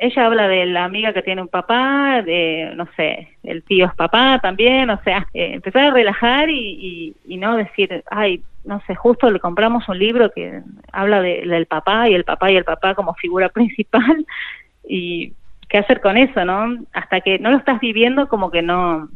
Ella 0.00 0.24
habla 0.24 0.48
de 0.48 0.64
la 0.64 0.84
amiga 0.84 1.12
que 1.12 1.20
tiene 1.20 1.42
un 1.42 1.48
papá, 1.48 2.22
de, 2.22 2.72
no 2.74 2.88
sé, 2.96 3.28
el 3.42 3.62
tío 3.62 3.84
es 3.84 3.94
papá 3.94 4.38
también, 4.40 4.88
o 4.88 4.98
sea, 5.04 5.26
eh, 5.34 5.52
empezar 5.52 5.84
a 5.84 5.90
relajar 5.90 6.48
y, 6.48 7.14
no 7.26 7.56
decir, 7.56 8.02
ay, 8.10 8.42
no 8.64 8.80
sé, 8.86 8.94
justo 8.94 9.30
le 9.30 9.40
compramos 9.40 9.86
un 9.90 9.98
libro 9.98 10.32
que 10.32 10.62
habla 10.90 11.20
de, 11.20 11.42
del 11.46 11.66
papá 11.66 12.08
y 12.08 12.14
el 12.14 12.24
papá 12.24 12.50
y 12.50 12.56
el 12.56 12.64
papá 12.64 12.94
como 12.94 13.12
figura 13.14 13.48
principal 13.50 14.26
y 14.88 15.34
qué 15.68 15.78
hacer 15.78 16.00
con 16.00 16.16
eso, 16.16 16.46
¿no? 16.46 16.82
Hasta 16.94 17.20
que 17.20 17.38
no 17.38 17.50
lo 17.50 17.58
estás 17.58 17.78
viviendo 17.78 18.26
como 18.26 18.50
que 18.50 18.62
no, 18.62 19.10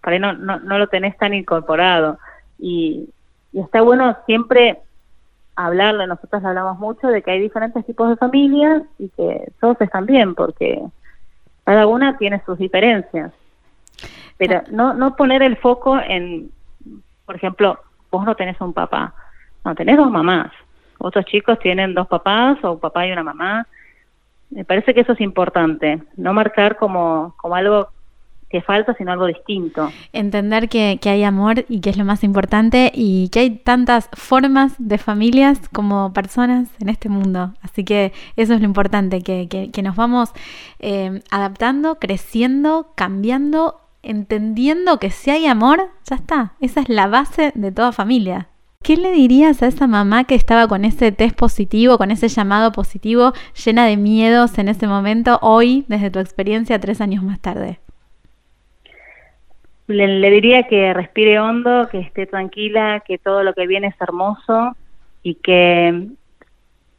para 0.00 0.20
no, 0.20 0.34
no, 0.34 0.60
no 0.60 0.78
lo 0.78 0.86
tenés 0.86 1.18
tan 1.18 1.34
incorporado 1.34 2.18
y 2.60 3.08
está 3.52 3.82
bueno 3.82 4.16
siempre 4.26 4.78
hablarle, 5.56 6.06
nosotros 6.06 6.44
hablamos 6.44 6.78
mucho 6.78 7.08
de 7.08 7.22
que 7.22 7.32
hay 7.32 7.40
diferentes 7.40 7.84
tipos 7.84 8.08
de 8.08 8.16
familias 8.16 8.82
y 8.98 9.08
que 9.10 9.52
todos 9.60 9.80
están 9.80 10.06
bien 10.06 10.34
porque 10.34 10.82
cada 11.64 11.86
una 11.86 12.16
tiene 12.16 12.42
sus 12.44 12.58
diferencias. 12.58 13.32
Pero 14.38 14.62
no, 14.70 14.94
no 14.94 15.14
poner 15.16 15.42
el 15.42 15.56
foco 15.56 15.98
en, 15.98 16.50
por 17.26 17.36
ejemplo, 17.36 17.78
vos 18.10 18.24
no 18.24 18.34
tenés 18.34 18.60
un 18.60 18.72
papá, 18.72 19.14
no, 19.64 19.74
tenés 19.74 19.96
dos 19.96 20.10
mamás. 20.10 20.50
otros 20.98 21.24
chicos 21.26 21.58
tienen 21.58 21.94
dos 21.94 22.08
papás 22.08 22.58
o 22.64 22.72
un 22.72 22.80
papá 22.80 23.06
y 23.06 23.12
una 23.12 23.22
mamá. 23.22 23.66
Me 24.50 24.64
parece 24.64 24.92
que 24.92 25.00
eso 25.00 25.12
es 25.12 25.20
importante, 25.20 26.02
no 26.16 26.32
marcar 26.34 26.76
como, 26.76 27.34
como 27.38 27.54
algo 27.54 27.88
que 28.52 28.60
falta, 28.60 28.94
sino 28.94 29.10
algo 29.10 29.26
distinto. 29.26 29.90
Entender 30.12 30.68
que, 30.68 30.98
que, 31.00 31.08
hay 31.08 31.24
amor 31.24 31.64
y 31.68 31.80
que 31.80 31.90
es 31.90 31.96
lo 31.96 32.04
más 32.04 32.22
importante 32.22 32.92
y 32.94 33.30
que 33.30 33.40
hay 33.40 33.50
tantas 33.50 34.08
formas 34.12 34.74
de 34.78 34.98
familias 34.98 35.58
como 35.72 36.12
personas 36.12 36.68
en 36.78 36.90
este 36.90 37.08
mundo. 37.08 37.54
Así 37.62 37.82
que 37.82 38.12
eso 38.36 38.54
es 38.54 38.60
lo 38.60 38.66
importante, 38.66 39.22
que, 39.22 39.48
que, 39.48 39.82
nos 39.82 39.96
vamos 39.96 40.30
eh, 40.78 41.22
adaptando, 41.30 41.98
creciendo, 41.98 42.92
cambiando, 42.94 43.80
entendiendo 44.02 44.98
que 44.98 45.10
si 45.10 45.30
hay 45.30 45.46
amor, 45.46 45.90
ya 46.08 46.16
está. 46.16 46.52
Esa 46.60 46.82
es 46.82 46.88
la 46.88 47.06
base 47.08 47.52
de 47.54 47.72
toda 47.72 47.90
familia. 47.90 48.48
¿Qué 48.82 48.96
le 48.96 49.12
dirías 49.12 49.62
a 49.62 49.68
esa 49.68 49.86
mamá 49.86 50.24
que 50.24 50.34
estaba 50.34 50.66
con 50.66 50.84
ese 50.84 51.12
test 51.12 51.36
positivo, 51.36 51.98
con 51.98 52.10
ese 52.10 52.28
llamado 52.28 52.72
positivo, 52.72 53.32
llena 53.64 53.86
de 53.86 53.96
miedos 53.96 54.58
en 54.58 54.68
ese 54.68 54.88
momento, 54.88 55.38
hoy, 55.40 55.84
desde 55.86 56.10
tu 56.10 56.18
experiencia, 56.18 56.80
tres 56.80 57.00
años 57.00 57.22
más 57.22 57.38
tarde? 57.38 57.78
Le, 59.92 60.30
diría 60.30 60.64
que 60.64 60.92
respire 60.94 61.38
hondo, 61.38 61.88
que 61.90 62.00
esté 62.00 62.26
tranquila, 62.26 63.00
que 63.06 63.18
todo 63.18 63.42
lo 63.42 63.54
que 63.54 63.66
viene 63.66 63.88
es 63.88 64.00
hermoso 64.00 64.76
y 65.22 65.36
que 65.36 66.08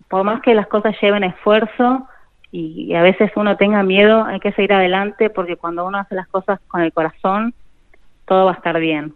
por 0.07 0.23
más 0.23 0.41
que 0.41 0.55
las 0.55 0.67
cosas 0.67 0.95
lleven 1.01 1.23
esfuerzo 1.23 2.07
y, 2.51 2.93
a 2.93 3.01
veces 3.01 3.31
uno 3.35 3.57
tenga 3.57 3.81
miedo, 3.83 4.23
hay 4.25 4.39
que 4.39 4.51
seguir 4.51 4.73
adelante 4.73 5.29
porque 5.29 5.55
cuando 5.55 5.85
uno 5.85 5.97
hace 5.97 6.15
las 6.15 6.27
cosas 6.27 6.59
con 6.67 6.81
el 6.81 6.93
corazón, 6.93 7.53
todo 8.25 8.45
va 8.45 8.51
a 8.51 8.55
estar 8.55 8.79
bien. 8.79 9.15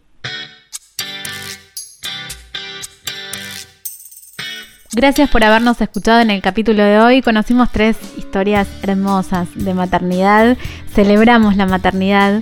Gracias 4.96 5.30
por 5.30 5.44
habernos 5.44 5.80
escuchado 5.80 6.22
en 6.22 6.32
el 6.32 6.42
capítulo 6.42 6.82
de 6.82 7.00
hoy. 7.00 7.22
Conocimos 7.22 7.72
tres 7.72 8.18
historias 8.18 8.84
hermosas 8.84 9.50
de 9.54 9.76
maternidad. 9.76 10.58
Celebramos 10.88 11.56
la 11.56 11.68
maternidad 11.68 12.42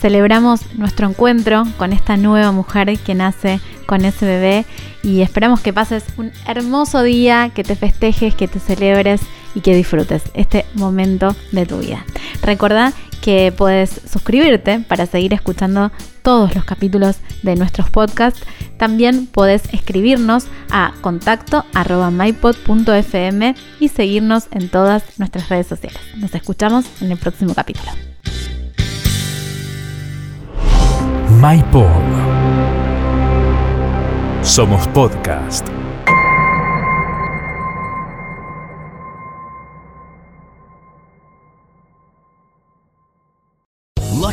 celebramos 0.00 0.60
nuestro 0.74 1.08
encuentro 1.08 1.64
con 1.78 1.92
esta 1.92 2.16
nueva 2.16 2.52
mujer 2.52 2.98
que 2.98 3.14
nace 3.14 3.60
con 3.86 4.04
ese 4.04 4.26
bebé 4.26 4.66
y 5.02 5.22
esperamos 5.22 5.60
que 5.60 5.72
pases 5.72 6.04
un 6.16 6.32
hermoso 6.46 7.02
día, 7.02 7.50
que 7.54 7.64
te 7.64 7.76
festejes, 7.76 8.34
que 8.34 8.48
te 8.48 8.58
celebres 8.58 9.20
y 9.54 9.60
que 9.60 9.74
disfrutes 9.74 10.22
este 10.34 10.66
momento 10.74 11.34
de 11.52 11.66
tu 11.66 11.78
vida. 11.78 12.04
Recordá 12.42 12.92
que 13.22 13.52
puedes 13.56 14.02
suscribirte 14.10 14.80
para 14.80 15.06
seguir 15.06 15.32
escuchando 15.32 15.90
todos 16.22 16.54
los 16.54 16.64
capítulos 16.64 17.16
de 17.42 17.56
nuestros 17.56 17.90
podcasts. 17.90 18.40
También 18.76 19.26
puedes 19.26 19.72
escribirnos 19.72 20.46
a 20.70 20.92
contacto 21.00 21.64
mypod.fm 21.74 23.54
y 23.80 23.88
seguirnos 23.88 24.48
en 24.50 24.68
todas 24.68 25.02
nuestras 25.18 25.48
redes 25.48 25.66
sociales. 25.66 26.00
Nos 26.16 26.34
escuchamos 26.34 26.84
en 27.00 27.10
el 27.12 27.18
próximo 27.18 27.54
capítulo. 27.54 28.15
MyPod. 31.36 32.04
Somos 34.42 34.88
podcast. 34.96 35.85